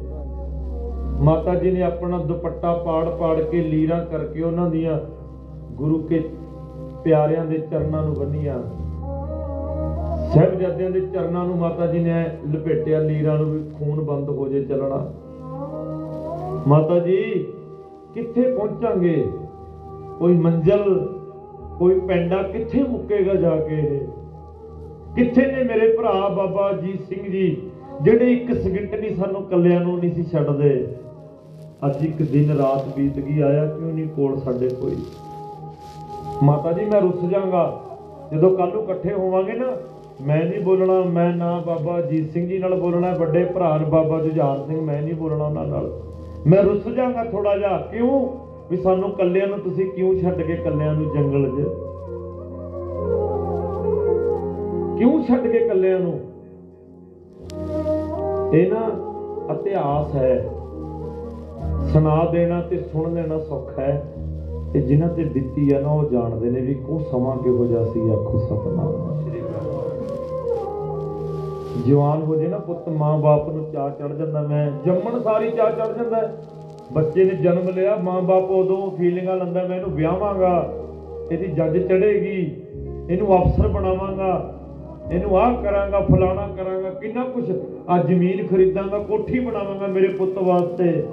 [1.22, 5.00] ਮਾਤਾ ਜੀ ਨੇ ਆਪਣਾ ਦੁਪੱਟਾ ਪਾੜ ਪਾੜ ਕੇ ਲੀਰਾਂ ਕਰਕੇ ਉਹਨਾਂ ਦੀਆਂ
[5.74, 6.30] ਗੁਰੂ ਕੇ
[7.04, 8.60] ਪਿਆਰਿਆਂ ਦੇ ਚਰਨਾਂ ਨੂੰ ਬੰਨੀਆਂ।
[10.34, 14.48] ਸਾਹਿਬਜ਼ਾਦਿਆਂ ਦੇ ਚਰਨਾਂ ਨੂੰ ਮਾਤਾ ਜੀ ਨੇ ਐਂ ਲਪੇਟਿਆ, ਲੀਰਾਂ ਨੂੰ ਵੀ ਖੂਨ ਬੰਦ ਹੋ
[14.48, 15.14] ਜੇ ਚੱਲਣਾ।
[16.68, 17.48] ਮਾਤਾ ਜੀ,
[18.14, 19.28] ਕਿੱਥੇ ਪਹੁੰਚਾਂਗੇ?
[20.20, 21.14] ਕੋਈ ਮੰਜ਼ਲ,
[21.80, 24.00] ਕੋਈ ਪੈਂਡਾ ਕਿੱਥੇ ਮੁੱਕੇਗਾ ਜਾ ਕੇ ਇਹ?
[25.16, 27.62] ਕਿੱਥੇ ਨੇ ਮੇਰੇ ਭਰਾ ਬਾਬਾ ਅਜੀਤ ਸਿੰਘ ਜੀ?
[28.02, 30.88] ਜਿਹੜੇ ਇੱਕ ਸਕਿੰਟ ਨਹੀਂ ਸਾਨੂੰ ਕੱਲਿਆਂ ਨੂੰ ਨਹੀਂ ਸੀ ਛੱਡਦੇ।
[31.86, 34.96] ਅੱਜ ਇੱਕ ਦਿਨ ਰਾਤ ਬੀਤ ਗਈ, ਆਇਆ ਕਿਉਂ ਨਹੀਂ ਕੋਲ ਸਾਡੇ ਕੋਈ?
[36.44, 37.82] ਮਾਤਾ ਜੀ, ਮੈਂ ਰੁੱਸ ਜਾਗਾ
[38.34, 39.66] ਜਦੋਂ ਕੱਲ ਨੂੰ ਇਕੱਠੇ ਹੋਵਾਂਗੇ ਨਾ,
[40.22, 44.20] ਮੈਂ ਨਹੀਂ ਬੋਲਣਾ, ਮੈਂ ਨਾ ਬਾਬਾ ਅਜੀਤ ਸਿੰਘ ਜੀ ਨਾਲ ਬੋਲਣਾ, ਵੱਡੇ ਭਰਾ ਨੇ ਬਾਬਾ
[44.20, 46.02] ਜੁਝਾਰ ਸਿੰਘ, ਮੈਂ ਨਹੀਂ ਬੋਲਣਾ ਉਹਨਾਂ ਨਾਲ।
[46.48, 48.30] ਮੈਂ ਰੁੱਸ ਜਾਗਾ ਥੋੜਾ ਜਿਹਾ। ਕਿਉਂ?
[48.72, 51.68] ਵੀ ਸਾਨੂੰ ਕੱਲਿਆਂ ਨੂੰ ਤੁਸੀਂ ਕਿਉਂ ਛੱਡ ਕੇ ਕੱਲਿਆਂ ਨੂੰ ਜੰਗਲ 'ਚ?
[54.98, 56.20] ਕਿਉਂ ਛੱਡ ਕੇ ਕੱਲਿਆਂ ਨੂੰ?
[58.54, 58.90] ਇਹ ਨਾ
[59.54, 60.50] ਇਤਿਹਾਸ ਹੈ।
[61.94, 64.14] ਸੁਣਾ ਦੇਣਾ ਤੇ ਸੁਣ ਲੈਣਾ ਸੌਖਾ ਹੈ।
[64.74, 68.10] ਤੇ ਜਿਨ੍ਹਾਂ ਤੇ ਦਿੱਤੀ ਆ ਨਾ, ਉਹ ਜਾਣਦੇ ਨੇ ਵੀ ਉਹ ਸਮਾਂ ਕਿਹੋ ਜਿਹਾ ਸੀ,
[68.10, 69.72] ਆਖੋ ਸਤਨਾਮ। ਸ੍ਰੀ ਅਕਾਲ
[71.86, 75.98] ਜਵਾਨ ਹੋ ਜੇ ਨਾ ਪੁੱਤ, ਮਾਂ-ਬਾਪ ਨੂੰ ਚਾਹ ਚੜ ਜਾਂਦਾ ਮੈਂ। ਜੰਮਣ ਸਾਰੀ ਚਾਹ ਚੜ
[75.98, 76.38] ਜਾਂਦਾ ਹੈ।
[76.94, 80.74] ਬੱਚੇ ਨੇ ਜਨਮ ਲਿਆ, ਮਾਂ-ਬਾਪ ਉਦੋਂ ਫੀਲਿੰਗਾਂ ਲੈਂਦਾ, ਮੈਂ ਇਹਨੂੰ ਵਿਆਹਾਂਗਾ।
[81.32, 82.62] ਇਹਦੀ ਜੱਜ ਚੜੇਗੀ
[83.10, 84.52] ਇਹਨੂੰ ਅਫਸਰ ਬਣਾਵਾਂਗਾ।
[85.12, 87.52] ਇਹਨੂੰ ਆਹ ਕਰਾਂਗਾ, ਫਲਾਣਾ ਕਰਾਂਗਾ, ਕਿੰਨਾ ਕੁਝ
[87.90, 91.04] ਆ ਜ਼ਮੀਨ ਖਰੀਦਾਂਗਾ, ਕੋਠੀ ਬਣਾਵਾਂਗਾ ਮੇਰੇ ਪੁੱਤ ਵਾਸਤੇ।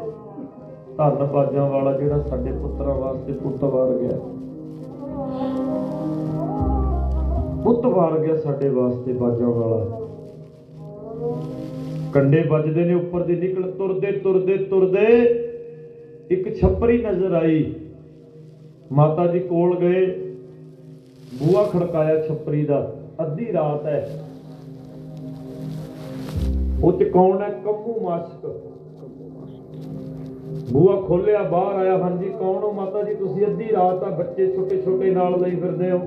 [0.99, 4.19] ਧੰਨ ਬਾਜਾਂ ਵਾਲਾ ਜਿਹੜਾ ਸਾਡੇ ਪੁੱਤਰਾਂ ਵਾਸਤੇ ਪੁੱਤ ਵਾਰ ਗਿਆ।
[7.65, 10.01] ਪੁੱਤ ਵਾਰ ਗਿਆ ਸਾਡੇ ਵਾਸਤੇ ਬਾਜਾਂ ਵਾਲਾ।
[12.13, 15.07] ਕੰਡੇ ਵੱਜਦੇ ਨੇ, ਉੱਪਰ ਦੀ ਨਿਕਲ, ਤੁਰਦੇ ਤੁਰਦੇ ਤੁਰਦੇ।
[16.31, 17.75] ਇੱਕ ਛੱਪਰੀ ਨਜ਼ਰ ਆਈ।
[18.93, 20.07] ਮਾਤਾ ਜੀ ਕੋਲ ਗਏ।
[21.35, 24.25] ਬੂਹਾ ਖੜਕਾਇਆ ਛੱਪਰੀ ਦਾ। ਅੱਧੀ ਰਾਤ ਹੈ।
[26.85, 27.49] ਉਹ ਤੇ ਕੌਣ ਹੈ?
[27.49, 28.47] ਕੰਮੂ ਮਾਸ਼ਕ।
[30.73, 32.73] ਬੂਹਾ ਖੋਲਿਆ, ਬਾਹਰ ਆਇਆ, ਹਾਂਜੀ, ਕੌਣ ਹੋ?
[32.73, 35.99] ਮਾਤਾ ਜੀ, ਤੁਸੀਂ ਅੱਧੀ ਰਾਤ ਆ ਬੱਚੇ ਛੋਟੇ ਛੋਟੇ ਨਾਲ ਲਈ ਫਿਰਦੇ ਹੋ।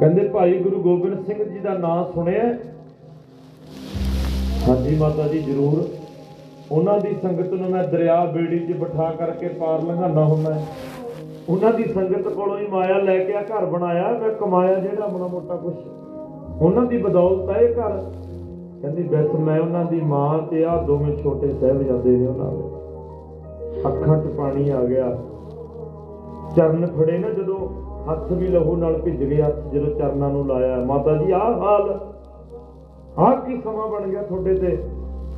[0.00, 2.58] ਕਹਿੰਦੇ ਭਾਈ ਗੁਰੂ ਗੋਬਿੰਦ ਸਿੰਘ ਜੀ ਦਾ ਨਾਮ ਸੁਣਿਆ ਹੈ?
[4.68, 5.88] ਹਾਂਜੀ, ਮਾਤਾ ਜੀ, ਜ਼ਰੂਰ।
[6.72, 10.66] ਉਹਨਾਂ ਦੀ ਸੰਗਤ ਨੂੰ ਮੈਂ ਦਰਿਆ ਬੇੜੀ 'ਚ ਬਿਠਾ ਕਰਕੇ ਪਾਰ ਲੰਘਾਉਣਾ ਹੁੰਦਾ ਹੈ।
[11.48, 15.26] ਉਹਨਾਂ ਦੀ ਸੰਗਤ ਕੋਲੋਂ ਹੀ ਮਾਇਆ ਲੈ ਕੇ ਆ, ਘਰ ਬਣਾਇਆ, ਮੈਂ ਕਮਾਇਆ ਜਿਹੜਾ ਬਣਾ
[15.26, 15.74] ਮੋਟਾ ਕੁਛ।
[16.62, 18.12] ਉਹਨਾਂ ਦੀ ਬਦੌਲਤ ਹੈ ਇਹ ਘਰ।
[18.82, 22.62] ਕਹਿੰਦੀ, ਬਸ ਮੈਂ ਉਹਨਾਂ ਦੀ ਮਾਂ ਤੇ ਆ ਦੋਵੇਂ ਛੋਟੇ ਸਾਹਿਬਜ਼ਾਦੇ ਨੇ ਉਹਨਾਂ ਦੇ।
[23.88, 25.18] ਅੱਖਾਂ 'ਚ ਪਾਣੀ ਆ ਗਿਆ।
[26.56, 27.68] ਚਰਨ ਫੜੇ ਨਾ ਜਦੋਂ
[28.12, 32.00] ਹੱਥ ਵੀ ਲਹੂ ਨਾਲ ਭਿੱਜ ਗਏ, ਹੱਥ ਜਦੋਂ ਚਰਨਾਂ ਨੂੰ ਲਾਇਆ। ਮਾਤਾ ਜੀ, ਆਹ ਹਾਲ।
[33.18, 34.78] ਆਹ ਕੀ ਸਮਾਂ ਬਣ ਗਿਆ ਤੁਹਾਡੇ ਤੇ?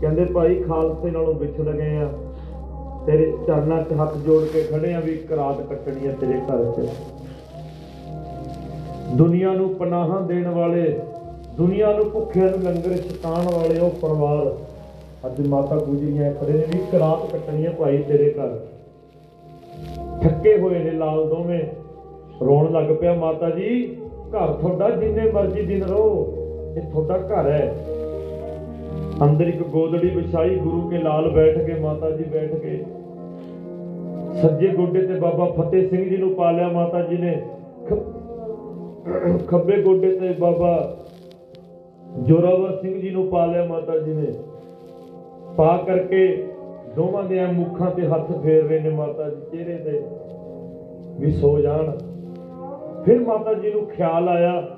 [0.00, 2.08] ਕਹਿੰਦੇ, ਭਾਈ ਖਾਲਸੇ ਨਾਲੋਂ ਵਿਛੜ ਗਏ ਆ।
[3.06, 6.72] ਤੇਰੇ ਚਰਨਾਂ 'ਚ ਹੱਥ ਜੋੜ ਕੇ ਖੜੇ ਆ ਵੀ ਇੱਕ ਰਾਤ ਕੱਟਣੀ ਆ ਤੇਰੇ ਘਰ
[6.72, 6.88] 'ਚ।
[9.12, 11.00] ਦੁਨੀਆ ਨੂੰ ਪਨਾਹਾਂ ਦੇਣ ਵਾਲੇ,
[11.56, 14.56] ਦੁਨੀਆ ਨੂੰ ਭੁੱਖਿਆਂ ਨੂੰ ਲੰਗਰ ਛਕਾਉਣ ਵਾਲੇ ਉਹ ਪਰਿਵਾਰ
[15.26, 18.66] ਅੱਜ ਮਾਤਾ ਗੁਜਰੀਆਂ ਖੜੇ ਨੇ ਵੀ ਇੱਕ ਰਾਤ ਕੱਟਣੀ ਆ ਭਾਈ ਤੇਰੇ ਘਰ।
[20.22, 21.60] ਥੱਕੇ ਹੋਏ ਨੇ ਲਾਲ ਦੋਵੇਂ।
[22.42, 23.96] ਰੋਣ ਲੱਗ ਪਿਆ ਮਾਤਾ ਜੀ,
[24.30, 26.34] ਘਰ ਤੁਹਾਡਾ ਜਿੰਨੇ ਮਰਜ਼ੀ ਦਿਨ ਰਹੋ,
[26.76, 27.74] ਇਹ ਤੁਹਾਡਾ ਘਰ ਹੈ।
[29.22, 32.84] ਅੰਦਰ ਇੱਕ ਗੋਦੜੀ ਵਿਛਾਈ, ਗੁਰੂ ਕੇ ਲਾਲ ਬੈਠ ਕੇ, ਮਾਤਾ ਜੀ ਬੈਠ ਕੇ।
[34.42, 37.42] ਸੱਜੇ ਗੋਡੇ ਤੇ ਬਾਬਾ ਫਤਿਹ ਸਿੰਘ ਜੀ ਨੂੰ ਪਾ ਲਿਆ ਮਾਤਾ ਜੀ ਨੇ।
[37.86, 40.96] ਖ- ਖੱਬੇ ਗੋਡੇ ਤੇ ਬਾਬਾ
[42.22, 44.26] ਜੋਰਾਵਰ ਸਿੰਘ ਜੀ ਨੂੰ ਪਾ ਲਿਆ ਮਾਤਾ ਜੀ ਨੇ।
[45.56, 46.46] ਪਾ ਕਰਕੇ
[46.96, 50.02] ਦੋਵਾਂ ਦੇ ਮੁੱਖਾਂ ਤੇ ਹੱਥ ਫੇਰ ਰਹੇ ਨੇ ਮਾਤਾ ਜੀ, ਚਿਹਰੇ ਤੇ
[51.20, 51.90] ਵੀ ਸੋ ਜਾਣ।
[53.04, 54.76] ਫਿਰ ਮਾਤਾ ਜੀ ਨੂੰ ਖਿਆਲ ਆਇਆ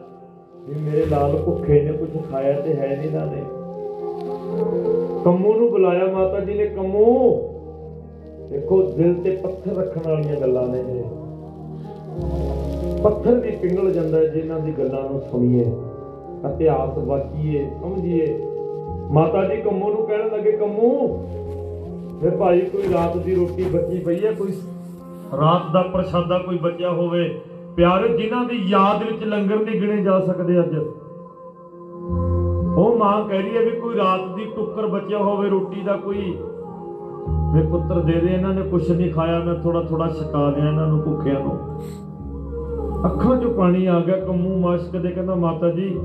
[0.60, 3.42] ਵੀ ਮੇਰੇ ਲਾਲ ਭੁੱਖੇ ਨੇ ਕੁਝ ਖਾਇਆ ਤੇ ਹੈ ਨਹੀਂ ਇਹਨਾਂ ਨੇ।
[5.24, 7.30] ਕੰਮੂ ਨੂੰ ਬੁਲਾਇਆ ਮਾਤਾ ਜੀ ਨੇ, ਕੰਮੂ।
[8.50, 11.04] ਦੇਖੋ, ਦਿਲ ਤੇ ਪੱਥਰ ਰੱਖਣ ਵਾਲੀਆਂ ਗੱਲਾਂ ਨੇ ਇਹ।
[13.02, 15.64] ਪੱਥਰ ਵੀ ਪਿੰਗਲ ਜਾਂਦਾ ਹੈ, ਜਿਨ੍ਹਾਂ ਦੀ ਗੱਲਾਂ ਨੂੰ ਸੁਣੀਏ,
[16.48, 18.38] ਇਤਿਹਾਸ ਵਾਚੀਏ, ਸਮਝੀਏ।
[19.10, 21.08] ਮਾਤਾ ਜੀ ਕੰਮੂ ਨੂੰ ਕਹਿਣ ਲੱਗੇ, ਕੰਮੂ
[22.22, 24.32] ਵੇ ਭਾਈ ਕੋਈ ਰਾਤ ਦੀ ਰੋਟੀ ਬਚੀ ਪਈ ਹੈ?
[24.32, 24.52] ਕੋਈ
[25.40, 27.40] ਰਾਤ ਦਾ ਪ੍ਰਸ਼ਾਦਾ ਕੋਈ ਬਚਿਆ ਹੋਵੇ?
[27.76, 30.76] ਪਿਆਰੇ, ਜਿਨ੍ਹਾਂ ਦੀ ਯਾਦ ਵਿੱਚ ਲੰਗਰ ਨਹੀਂ ਗਿਣੇ ਜਾ ਸਕਦੇ ਅੱਜ।
[32.86, 36.38] ਉਹ ਮਾਂ ਕਹਿ ਰਹੀ ਹੈ ਵੀ ਕੋਈ ਰਾਤ ਦੀ ਟੁੱਕਰ ਬਚਿਆ ਹੋਵੇ, ਰੋਟੀ ਦਾ ਕੋਈ।
[37.54, 40.86] ਵੇ ਪੁੱਤਰ ਦੇ ਦੇ, ਇਹਨਾਂ ਨੇ ਕੁਛ ਨਹੀਂ ਖਾਇਆ, ਮੈਂ ਥੋੜਾ ਥੋੜਾ ਛਕਾ ਦਿਆਂ ਇਹਨਾਂ
[40.86, 41.80] ਨੂੰ ਭੁੱਖਿਆਂ ਨੂੰ।
[43.06, 46.00] ਅੱਖਾਂ 'ਚੋਂ ਪਾਣੀ ਆ ਗਿਆ, ਕੰਮੂ ਮਾਸ਼ਕ ਦੇ ਕਹਿੰਦਾ, ਮਾਤਾ ਜੀ,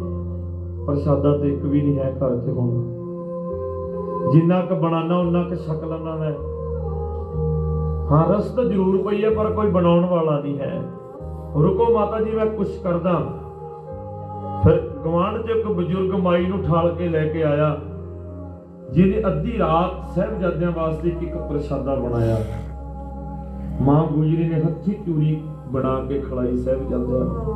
[0.88, 2.70] ਪ੍ਰਸ਼ਾਦਾ ਤੇ ਇੱਕ ਵੀ ਨਹੀਂ ਹੈ ਘਰ 'ਚ ਹੁਣ।
[4.32, 6.34] ਜਿੰਨਾ ਕ ਬਣਾਣਾ ਉਹਨਾਂ ਕ ਛਕ ਲੈਣਾ ਮੈਂ।
[8.12, 10.82] ਹਾਂ ਰਸ ਤਾਂ ਜ਼ਰੂਰ ਪਈ ਹੈ, ਪਰ ਕੋਈ ਬਣਾਉਣ ਵਾਲਾ ਨਹੀਂ ਹੈ।
[11.62, 13.41] ਰੁਕੋ ਮਾਤਾ ਜੀ, ਮੈਂ ਕੁਛ ਕਰਦਾ।
[14.64, 17.78] ਫਿਰ ਗਵਾਂਢ 'ਚ ਇੱਕ ਬਜ਼ੁਰਗ ਮਾਈ ਨੂੰ ਠਾਲ ਕੇ ਲੈ ਕੇ ਆਇਆ
[18.91, 22.38] ਜਿਹਨੇ ਅੱਧੀ ਰਾਤ ਸਹਿਬਜ਼ਾਦਿਆਂ ਵਾਸਤੇ ਇੱਕ ਇੱਕ ਪ੍ਰਸ਼ਾਦਾ ਬਣਾਇਆ।
[23.82, 27.55] ਮਾਂ ਗੁਜਰੀ ਨੇ ਹੱਥੀ ਚੂਰੀ ਬਣਾ ਕੇ ਖਲਾਈ ਸਹਿਬਜ਼ਾਦਿਆਂ ਨੂੰ।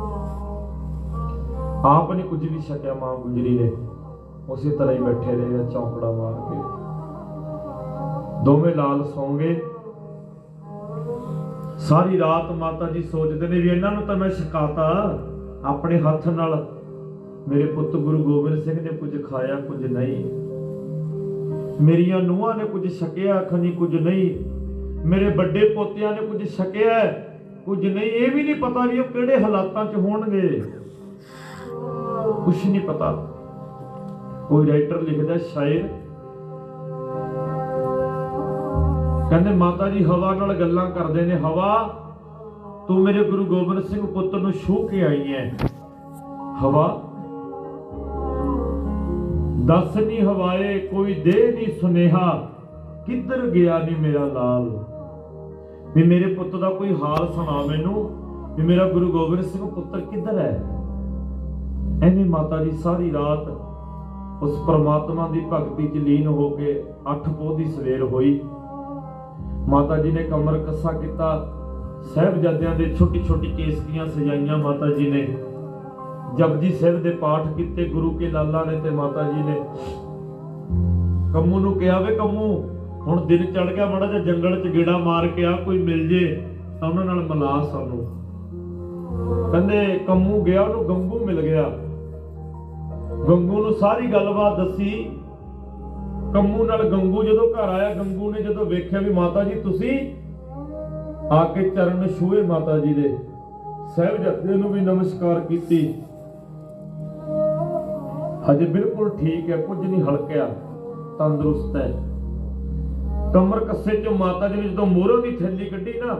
[1.86, 3.72] ਆਪ ਨੇ ਕੁਝ ਵੀ ਛਕਿਆ ਮਾਂ ਗੁਜਰੀ ਨੇ।
[4.48, 6.56] ਉਸੇ ਤਰ੍ਹਾਂ ਹੀ ਬੈਠੇ ਰਹੇ ਚੌਂਕੜਾ ਮਾਰ ਕੇ।
[8.44, 9.60] ਦੋਵੇਂ ਲਾਲ ਸੌਂ ਗਏ।
[11.78, 15.18] ਸਾਰੀ ਰਾਤ ਮਾਤਾ ਜੀ ਸੋਚਦੇ ਨੇ ਵੀ ਇਹਨਾਂ ਨੂੰ ਤਾਂ ਮੈਂ ਛਕਾਤਾ,
[15.64, 16.66] ਆਪਣੇ ਹੱਥ ਨਾਲ
[17.48, 20.24] ਮੇਰੇ ਪੁੱਤ ਗੁਰੂ ਗੋਬਿੰਦ ਸਿੰਘ ਨੇ ਕੁਝ ਖਾਇਆ, ਕੁਝ ਨਹੀਂ।
[21.82, 24.50] ਮੇਰੀਆਂ ਨੂੰਹਾਂ ਨੇ ਕੁਝ ਛਕਿਆ ਖਣੀ ਕੁਝ ਨਹੀਂ।
[25.08, 27.12] ਮੇਰੇ ਵੱਡੇ ਪੋਤਿਆਂ ਨੇ ਕੁਝ ਛਕਿਆ,
[27.66, 30.62] ਕੁਝ ਨਹੀਂ। ਇਹ ਵੀ ਨਹੀਂ ਪਤਾ ਵੀ ਉਹ ਕਿਹੜੇ ਹਾਲਾਤਾਂ 'ਚ ਹੋਣਗੇ।
[32.44, 33.32] ਕੁਝ ਨਹੀਂ ਪਤਾ।
[34.48, 35.88] ਕੋਈ ਰਾਈਟਰ ਲਿਖਦਾ ਸ਼ਾਇਰ।
[39.30, 41.94] ਕਹਿੰਦੇ, ਮਾਤਾ ਜੀ, ਹਵਾ ਨਾਲ ਗੱਲਾਂ ਕਰਦੇ ਨੇ। ਹਵਾ,
[42.88, 45.56] ਤੂੰ ਮੇਰੇ ਗੁਰੂ ਗੋਬਿੰਦ ਸਿੰਘ ਪੁੱਤਰ ਨੂੰ ਛੂਹ ਕੇ ਆਈ ਹੈ।
[46.62, 47.05] ਹਵਾ
[49.66, 52.48] ਦੱਸ ਨਹੀਂ ਹਵਾਏ, ਕੋਈ ਦੇ ਨਹੀਂ ਸੁਨੇਹਾ,
[53.06, 54.84] ਕਿੱਧਰ ਗਿਆ ਨਹੀਂ ਮੇਰਾ ਲਾਲ?
[55.94, 58.10] ਵੀ ਮੇਰੇ ਪੁੱਤ ਦਾ ਕੋਈ ਹਾਲ ਸੁਣਾ ਮੈਨੂੰ,
[58.56, 60.64] ਵੀ ਮੇਰਾ ਗੁਰੂ ਗੋਬਿੰਦ ਸਿੰਘ ਪੁੱਤਰ ਕਿੱਧਰ ਹੈ?
[62.02, 63.48] ਐਨੀ ਮਾਤਾ ਜੀ ਸਾਰੀ ਰਾਤ
[64.42, 68.40] ਉਸ ਪ੍ਰਮਾਤਮਾ ਦੀ ਭਗਤੀ 'ਚ ਲੀਨ ਹੋ ਕੇ ਅੱਠ ਪੋਹ ਦੀ ਸਵੇਰ ਹੋਈ।
[69.68, 71.52] ਮਾਤਾ ਜੀ ਨੇ ਕਮਰ ਕੱਸਾ ਕੀਤਾ।
[72.14, 75.36] ਸਹਿਬਜ਼ਾਦਿਆਂ ਦੇ ਛੋਟੀ ਛੋਟੀ ਕੇਸਕੀਆਂ ਸਜਾਈਆਂ ਮਾਤਾ ਜੀ ਨੇ।
[76.38, 79.60] ਜਪਜੀ ਸਾਹਿਬ ਦੇ ਪਾਠ ਕੀਤੇ, ਗੁਰੂ ਕੇ ਲਾਲਾ ਨੇ ਤੇ ਮਾਤਾ ਜੀ ਨੇ।
[81.32, 82.64] ਕੰਮੂ ਨੂੰ ਕਿਹਾ, ਵੇ ਕੰਮੂ,
[83.06, 86.42] ਹੁਣ ਦਿਨ ਚੜ ਗਿਆ, ਮੜਾ ਜਿਹਾ ਜੰਗਲ 'ਚ ਗੇੜਾ ਮਾਰ ਕੇ ਆ, ਕੋਈ ਮਿਲ ਜੇ
[86.80, 88.06] ਤਾਂ ਉਹਨਾਂ ਨਾਲ ਮਿਲਾ ਸਾਨੂੰ।
[89.52, 91.62] ਕਹਿੰਦੇ, ਕੰਮੂ ਗਿਆ, ਉਹਨੂੰ ਗੰਗੂ ਮਿਲ ਗਿਆ।
[93.28, 95.18] ਗੰਗੂ ਨੂੰ ਸਾਰੀ ਗੱਲਬਾਤ ਦੱਸੀ।
[96.34, 100.14] ਕੰਮੂ ਨਾਲ ਗੰਗੂ ਜਦੋਂ ਘਰ ਆਇਆ, ਗੰਗੂ ਨੇ ਜਦੋਂ ਵੇਖਿਆ ਵੀ ਮਾਤਾ ਜੀ, ਤੁਸੀਂ
[101.30, 103.16] ਆ ਕੇ ਚਰਨ ਛੂਏ ਮਾਤਾ ਜੀ ਦੇ।
[103.96, 105.94] ਸਹਿਬਜ਼ਾਦੇ ਨੂੰ ਵੀ ਨਮਸਕਾਰ ਕੀਤੀ।
[108.50, 110.46] ਹਜੇ ਬਿਲਕੁਲ ਠੀਕ ਹੈ, ਕੁਝ ਨਹੀਂ ਹਲਕਿਆ,
[111.18, 111.90] ਤੰਦਰੁਸਤ ਹੈ।
[113.34, 116.14] ਕਮਰ ਕੱਸੇ ਚੋਂ ਮਾਤਾ ਜੀ ਨੇ ਜਦੋਂ ਮੋਹਰਾਂ ਦੀ ਥੈਲੀ ਕੱਢੀ ਨਾ,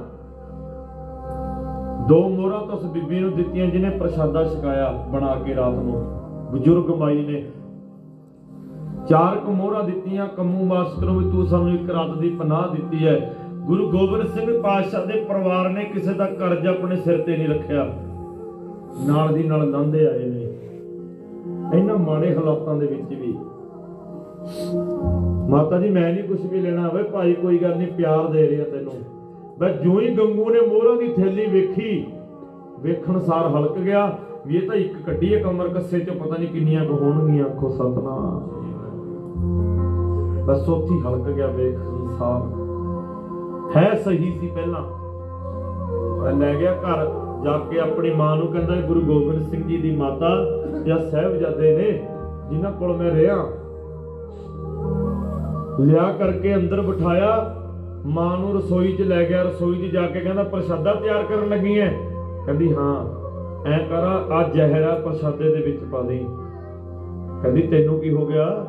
[2.09, 6.03] ਦੋ ਮੋਹਰਾਂ ਤਾਂ ਉਸ ਬੀਬੀ ਨੂੰ ਦਿੱਤੀਆਂ ਜਿਹਨੇ ਪ੍ਰਸ਼ਾਦਾ ਛਕਾਇਆ ਬਣਾ ਕੇ ਰਾਤ ਨੂੰ।
[6.53, 7.43] ਬਜ਼ੁਰਗ ਮਾਈ ਨੇ
[9.09, 13.07] ਚਾਰ ਕੁ ਮੋਹਰਾਂ ਦਿੱਤੀਆਂ, ਕੰਮੂ ਮਾਸਟਰ ਨੂੰ ਵੀ ਤੂੰ ਸਾਨੂੰ ਇੱਕ ਰਾਤ ਦੀ ਪਨਾਹ ਦਿੱਤੀ
[13.07, 17.49] ਹੈ। ਗੁਰੂ ਗੋਬਿੰਦ ਸਿੰਘ ਪਾਤਸ਼ਾਹ ਦੇ ਪਰਿਵਾਰ ਨੇ ਕਿਸੇ ਦਾ ਕਰਜ਼ ਆਪਣੇ ਸਿਰ ਤੇ ਨਹੀਂ
[17.49, 17.85] ਰੱਖਿਆ।
[19.07, 20.36] ਨਾਲ ਦੀ ਨਾਲ ਲੰਘਦੇ ਆਏ ਨੇ।
[21.75, 23.39] ਇਹਨਾਂ ਮਾੜੇ ਹਾਲਾਤਾਂ ਦੇ ਵਿੱਚ ਵੀ।
[25.49, 28.64] ਮਾਤਾ ਜੀ, ਮੈਂ ਨਹੀਂ ਕੁਝ ਵੀ ਲੈਣਾ ਓਏ ਭਾਈ ਕੋਈ ਗੱਲ ਨਹੀਂ ਪਿਆਰ ਦੇ ਰਿਹਾ
[28.64, 28.93] ਤੈਨੂੰ।
[29.59, 32.07] ਬਸ ਜਿਉਂ ਹੀ ਗੰਗੂ ਨੇ ਮੋਹਰਾਂ ਦੀ ਥੈਲੀ ਵੇਖੀ।
[32.81, 36.49] ਵੇਖਣ ਸਾਰ ਹਲਕ ਗਿਆ। ਵੀ ਇਹ ਤਾਂ ਇੱਕ ਕੱਢੀ ਹੈ ਕਮਰ ਕੱਸੇ ਚੋਂ, ਪਤਾ ਨਹੀਂ
[36.49, 38.49] ਕਿੰਨੀਆਂ ਕੁ ਹੋਣਗੀਆਂ, ਆਖੋ ਸਤਨਾਮ।
[40.47, 41.79] ਬਸ ਉੱਥੇ ਹੀ ਹਲਕ ਗਿਆ, ਵੇਖ
[42.19, 42.67] ਸਾਰ।
[43.77, 44.83] ਹੈ ਸਹੀ ਸੀ ਪਹਿਲਾਂ।
[46.21, 49.76] ਪਰ ਲੈ ਗਿਆ ਘਰ। ਜਾ ਕੇ ਆਪਣੀ ਮਾਂ ਨੂੰ ਕਹਿੰਦਾ ਇਹ ਗੁਰੂ ਗੋਬਿੰਦ ਸਿੰਘ ਜੀ
[49.76, 50.47] ਦੀ ਮਾਤਾ
[50.87, 52.09] ਜਾਂ ਸਾਹਿਬਜ਼ਾਦੇ ਨੇ,
[52.51, 53.49] ਜਿਨ੍ਹਾਂ ਕੋਲ ਮੈਂ ਰਿਹਾ।
[55.80, 57.57] ਲਿਆ ਕਰਕੇ ਅੰਦਰ ਬਿਠਾਇਆ।
[58.07, 61.78] ਮਾਂ ਨੂੰ ਰਸੋਈ 'ਚ ਲੈ ਗਿਆ। ਰਸੋਈ 'ਚ ਜਾ ਕੇ ਕਹਿੰਦਾ, ਪ੍ਰਸ਼ਾਦਾ ਤਿਆਰ ਕਰਨ ਲੱਗੀ
[61.78, 61.89] ਐ?
[62.47, 63.07] ਕਹਿੰਦੀ, ਹਾਂ,
[63.68, 66.26] ਐ ਕਰ, ਆ ਜ਼ਹਿਰਾ ਪ੍ਰਸ਼ਾਦੇ ਦੇ ਵਿੱਚ ਪਾ ਦੇ
[67.43, 68.66] ਕਹਿੰਦੀ, ਤੈਨੂੰ ਕੀ ਹੋ ਗਿਆ?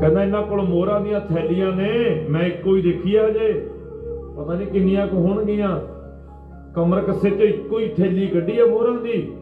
[0.00, 3.70] ਕਹਿੰਦਾ, ਇਹਨਾਂ ਕੋਲ ਮੋਹਰਾਂ ਦੀਆਂ ਥੈਲੀਆਂ ਨੇ, ਮੈਂ ਇੱਕੋ ਹੀ ਦੇਖੀ ਆ ਹਜੇ।
[4.36, 5.80] ਪਤਾ ਨਹੀਂ ਕਿੰਨੀਆਂ ਕੁ ਹੋਣਗੀਆਂ।
[6.74, 9.32] ਕਮਰ ਕੱਸੇ 'ਚ ਇੱਕੋ ਹੀ ਥੈਲੀ ਕੱਢੀ ਆ ਮੋਹਰਾਂ ਦੀ।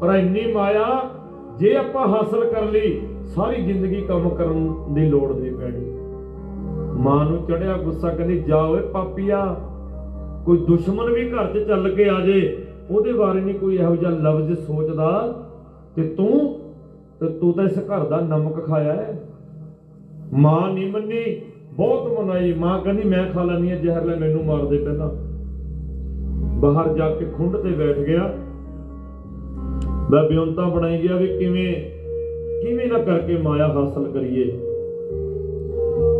[0.00, 1.10] ਪਰ ਇੰਨੀ ਮਾਇਆ,
[1.58, 5.90] ਜੇ ਆਪਾਂ ਹਾਸਲ ਕਰ ਲਈ, ਸਾਰੀ ਜ਼ਿੰਦਗੀ ਕੰਮ ਕਰਨ ਦੀ ਲੋੜ ਨਹੀਂ ਪੈਣੀ।
[7.00, 9.56] ਮਾਂ ਨੂੰ ਚੜਿਆ ਗੁੱਸਾ ਕਹਿੰਦੀ, ਜਾ ਓਏ ਪਾਪੀਆ,
[10.44, 14.10] ਕੋਈ ਦੁਸ਼ਮਣ ਵੀ ਘਰ 'ਚ ਚੱਲ ਕੇ ਆ ਜੇ, ਉਹਦੇ ਬਾਰੇ ਨਹੀਂ ਕੋਈ ਇਹੋ ਜਿਹਾ
[14.10, 15.42] ਲਫ਼ਜ਼ ਸੋਚਦਾ।
[15.96, 16.60] ਤੇ ਤੂੰ
[17.20, 19.28] ਤੇ ਤੂੰ ਤਾਂ ਇਸ ਘਰ ਦਾ ਨਮਕ ਖਾਇਆ ਹੈ।
[20.32, 21.40] ਮਾਂ ਨਹੀਂ ਮੰਨੀ,
[21.72, 25.33] ਬਹੁਤ ਮਨਾਈ। ਮਾਂ ਕਹਿੰਦੀ, ਮੈਂ ਖਾ ਲੈਣੀ ਹੈ ਜ਼ਹਿਰ ਲੈ, ਮੈਨੂੰ ਮਾਰ ਦੇ ਪਹਿਲਾਂ।
[26.54, 28.34] ਬਾਹਰ ਜਾ ਕੇ ਖੁੰਡ ਤੇ ਬੈਠ ਗਿਆ।
[30.10, 31.74] ਮੈਂ ਬਿਉਂਤਾ ਬਣਾਈ ਗਿਆ ਵੀ ਕਿਵੇਂ
[32.62, 34.44] ਕਿਵੇਂ ਨਾ ਕਰਕੇ ਮਾਇਆ ਹਾਸਲ ਕਰੀਏ।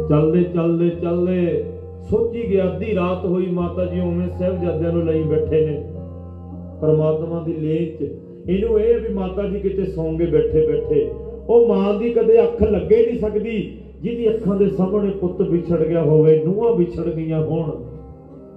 [0.08, 1.64] ਚੱਲਦੇ ਚੱਲਦੇ ਚੱਲਦੇ
[2.10, 5.84] ਸੋਚੀ ਗਿਆ ਅੱਧੀ ਰਾਤ ਹੋਈ, ਮਾਤਾ ਜੀ ਉਵੇਂ ਸਹਿਬਜ਼ਾਦਿਆਂ ਨੂੰ ਲਈ ਬੈਠੇ ਨੇ।
[6.80, 8.18] ਪਰਮਾਤਮਾ ਦੀ ਲੇਖ ਚ।
[8.50, 11.10] ਇਹਨੂੰ ਇਹ ਵੀ ਮਾਤਾ ਜੀ ਕਿਤੇ ਸੌਂਗੇ ਬੈਠੇ ਬੈਠੇ।
[11.48, 16.02] ਉਹ ਮਾਂ ਦੀ ਕਦੇ ਅੱਖ ਲੱਗੇ ਨਹੀਂ ਸਕਦੀ, ਜਿਹਦੀ ਅੱਖਾਂ ਦੇ ਸਾਹਮਣੇ ਪੁੱਤ ਵਿਛੜ ਗਿਆ
[16.02, 17.70] ਹੋਵੇ, ਨੂੰਹਾਂ ਵਿਛੜ ਗਈਆਂ ਹੋਣ।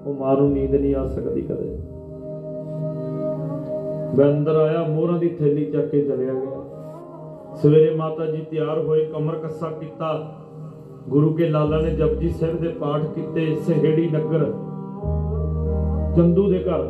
[0.08, 1.70] ਉਹ ਮਾਂ ਨੂੰ ਨੀਂਦ ਨਹੀਂ ਆ ਸਕਦੀ ਕਦੇ।
[4.18, 9.06] ਮੈਂ ਅੰਦਰ ਆਇਆ, ਮੋਹਰਾਂ ਦੀ ਥੈਲੀ ਚੱਕ ਕੇ ਚਲਿਆ ਗਿਆ। ਸਵੇਰੇ ਮਾਤਾ ਜੀ ਤਿਆਰ ਹੋਏ,
[9.06, 10.36] ਕਮਰ ਕੱਸਾ ਕੀਤਾ।
[11.10, 14.54] ਗੁਰੂ ਕੇ ਲਾਲਾ ਨੇ ਜਪਜੀ ਸਾਹਿਬ ਦੇ ਪਾਠ ਕੀਤੇ, ਸਹੇੜੀ ਨਗਰ।
[16.16, 16.84] ਚੰਦੂ ਦੇ ਘਰ,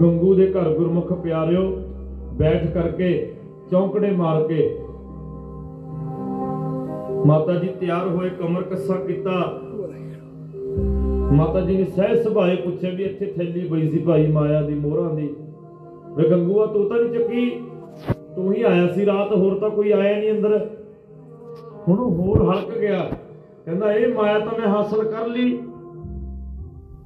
[0.00, 1.70] ਗੰਗੂ ਦੇ ਘਰ ਗੁਰਮੁਖ ਪਿਆਰਿਓ,
[2.32, 3.36] ਬੈਠ ਕਰਕੇ
[3.70, 4.78] ਚੌਂਕੜੇ ਮਾਰ ਕੇ।
[7.26, 9.30] ਮਾਤਾ ਜੀ ਤਿਆਰ ਹੋਏ, ਕਮਰ ਕੱਸਾ ਕੀਤਾ।
[11.34, 15.14] ਮਾਤਾ ਜੀ ਨੇ ਸਹਿ ਸੁਭਾਏ ਪੁੱਛਿਆ ਵੀ ਇੱਥੇ ਥੈਲੀ ਪਈ ਸੀ ਭਾਈ ਮਾਇਆ ਦੀ, ਮੋਹਰਾਂ
[15.14, 15.36] ਦੀ।
[16.16, 17.50] ਵੇ ਗੰਗੂਆ, ਤੂੰ ਤਾਂ ਨਹੀਂ ਚੱਕੀ?
[18.36, 20.70] ਤੂੰ ਹੀ ਆਇਆ ਸੀ ਰਾਤ, ਹੋਰ ਤਾਂ ਕੋਈ ਆਇਆ ਨਹੀਂ ਅੰਦਰ।
[21.88, 23.10] ਹੁਣ ਉਹ ਹੋਰ ਹਲਕ ਗਿਆ।
[23.64, 25.62] ਕਹਿੰਦਾ, ਇਹ ਮਾਇਆ ਤਾਂ ਮੈਂ ਹਾਸਲ ਕਰ ਲਈ।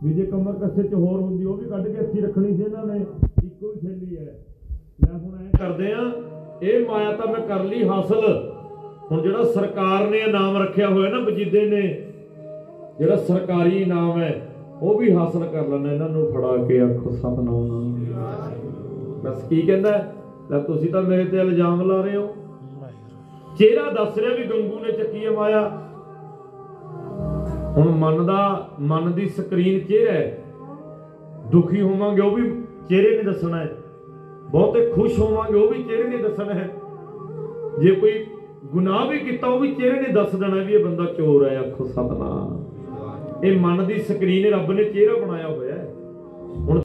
[0.04, 2.86] ਵੀ ਜੇ ਕਮਰ ਕੱਸੇ ਚ ਹੋਰ ਹੁੰਦੀ, ਉਹ ਵੀ ਕੱਢ ਕੇ ਇੱਥੇ ਰੱਖਣੀ ਸੀ ਇਹਨਾਂ
[2.86, 3.00] ਨੇ।
[3.44, 4.44] ਇੱਕੋ ਹੀ ਥੈਲੀ ਹੈ।
[5.04, 6.12] ਲੈ ਹੁਣ ਐ ਕਰਦੇ ਆ,
[6.62, 8.52] ਇਹ ਮਾਇਆ ਤਾਂ ਮੈਂ ਕਰ ਲਈ ਹਾਸਲ।
[9.12, 12.07] ਹੁਣ ਜਿਹੜਾ ਸਰਕਾਰ ਨੇ ਇਨਾਮ ਰੱਖਿਆ ਹੋਇਆ ਨਾ, ਵਜੀਦੇ ਨੇ
[12.98, 18.06] ਜਿਹੜਾ ਸਰਕਾਰੀ ਇਨਾਮ ਹੈ, ਉਹ ਵੀ ਹਾਸਲ ਕਰ ਲੈਣਾ ਇਹਨਾਂ ਨੂੰ ਫੜਾ ਕੇ ਆਖੋ ਸਤਨਾਮ।
[19.24, 19.98] ਬਸ ਕੀ ਕਹਿੰਦਾ?
[19.98, 20.14] ਹੈ?
[20.50, 22.34] ਲੈ ਤੁਸੀਂ ਤਾਂ ਮੇਰੇ ਤੇ ਇਲਜ਼ਾਮ ਲਾ ਰਹੇ ਹੋ।
[23.58, 25.82] ਚਿਹਰਾ ਦੱਸ ਰਿਹਾ ਵੀ ਗੰਗੂ ਨੇ ਚੱਕੀ ਹੈ ਮਾਇਆ।
[27.76, 30.44] ਹੁਣ ਮਨ ਦਾ ਮਨ ਦੀ ਸਕਰੀਨ ਚਿਹਰਾ ਹੈ।
[31.52, 33.76] ਦੁਖੀ ਹੋਵਾਂਗੇ, ਉਹ ਵੀ ਚਿਹਰੇ ਨੇ ਦੱਸਣਾ ਹੈ।
[34.50, 36.70] ਬਹੁਤੇ ਖੁਸ਼ ਹੋਵਾਂਗੇ, ਉਹ ਵੀ ਚਿਹਰੇ ਨੇ ਦੱਸਣਾ ਹੈ।
[37.78, 38.26] ਜੇ ਕੋਈ
[38.72, 41.84] ਗੁਨਾਹ ਵੀ ਕੀਤਾ, ਉਹ ਵੀ ਚਿਹਰੇ ਨੇ ਦੱਸ ਦੇਣਾ ਵੀ ਇਹ ਬੰਦਾ ਚੋਰ ਹੈ, ਆਖੋ
[41.84, 42.57] ਸਤਨਾਮ।
[43.44, 45.88] ਇਹ ਮਨ ਦੀ ਸਕਰੀਨ ਰੱਬ ਨੇ ਚਿਹਰਾ ਬਣਾਇਆ ਹੋਇਆ ਹੈ।
[46.58, 46.82] ਹੁਣ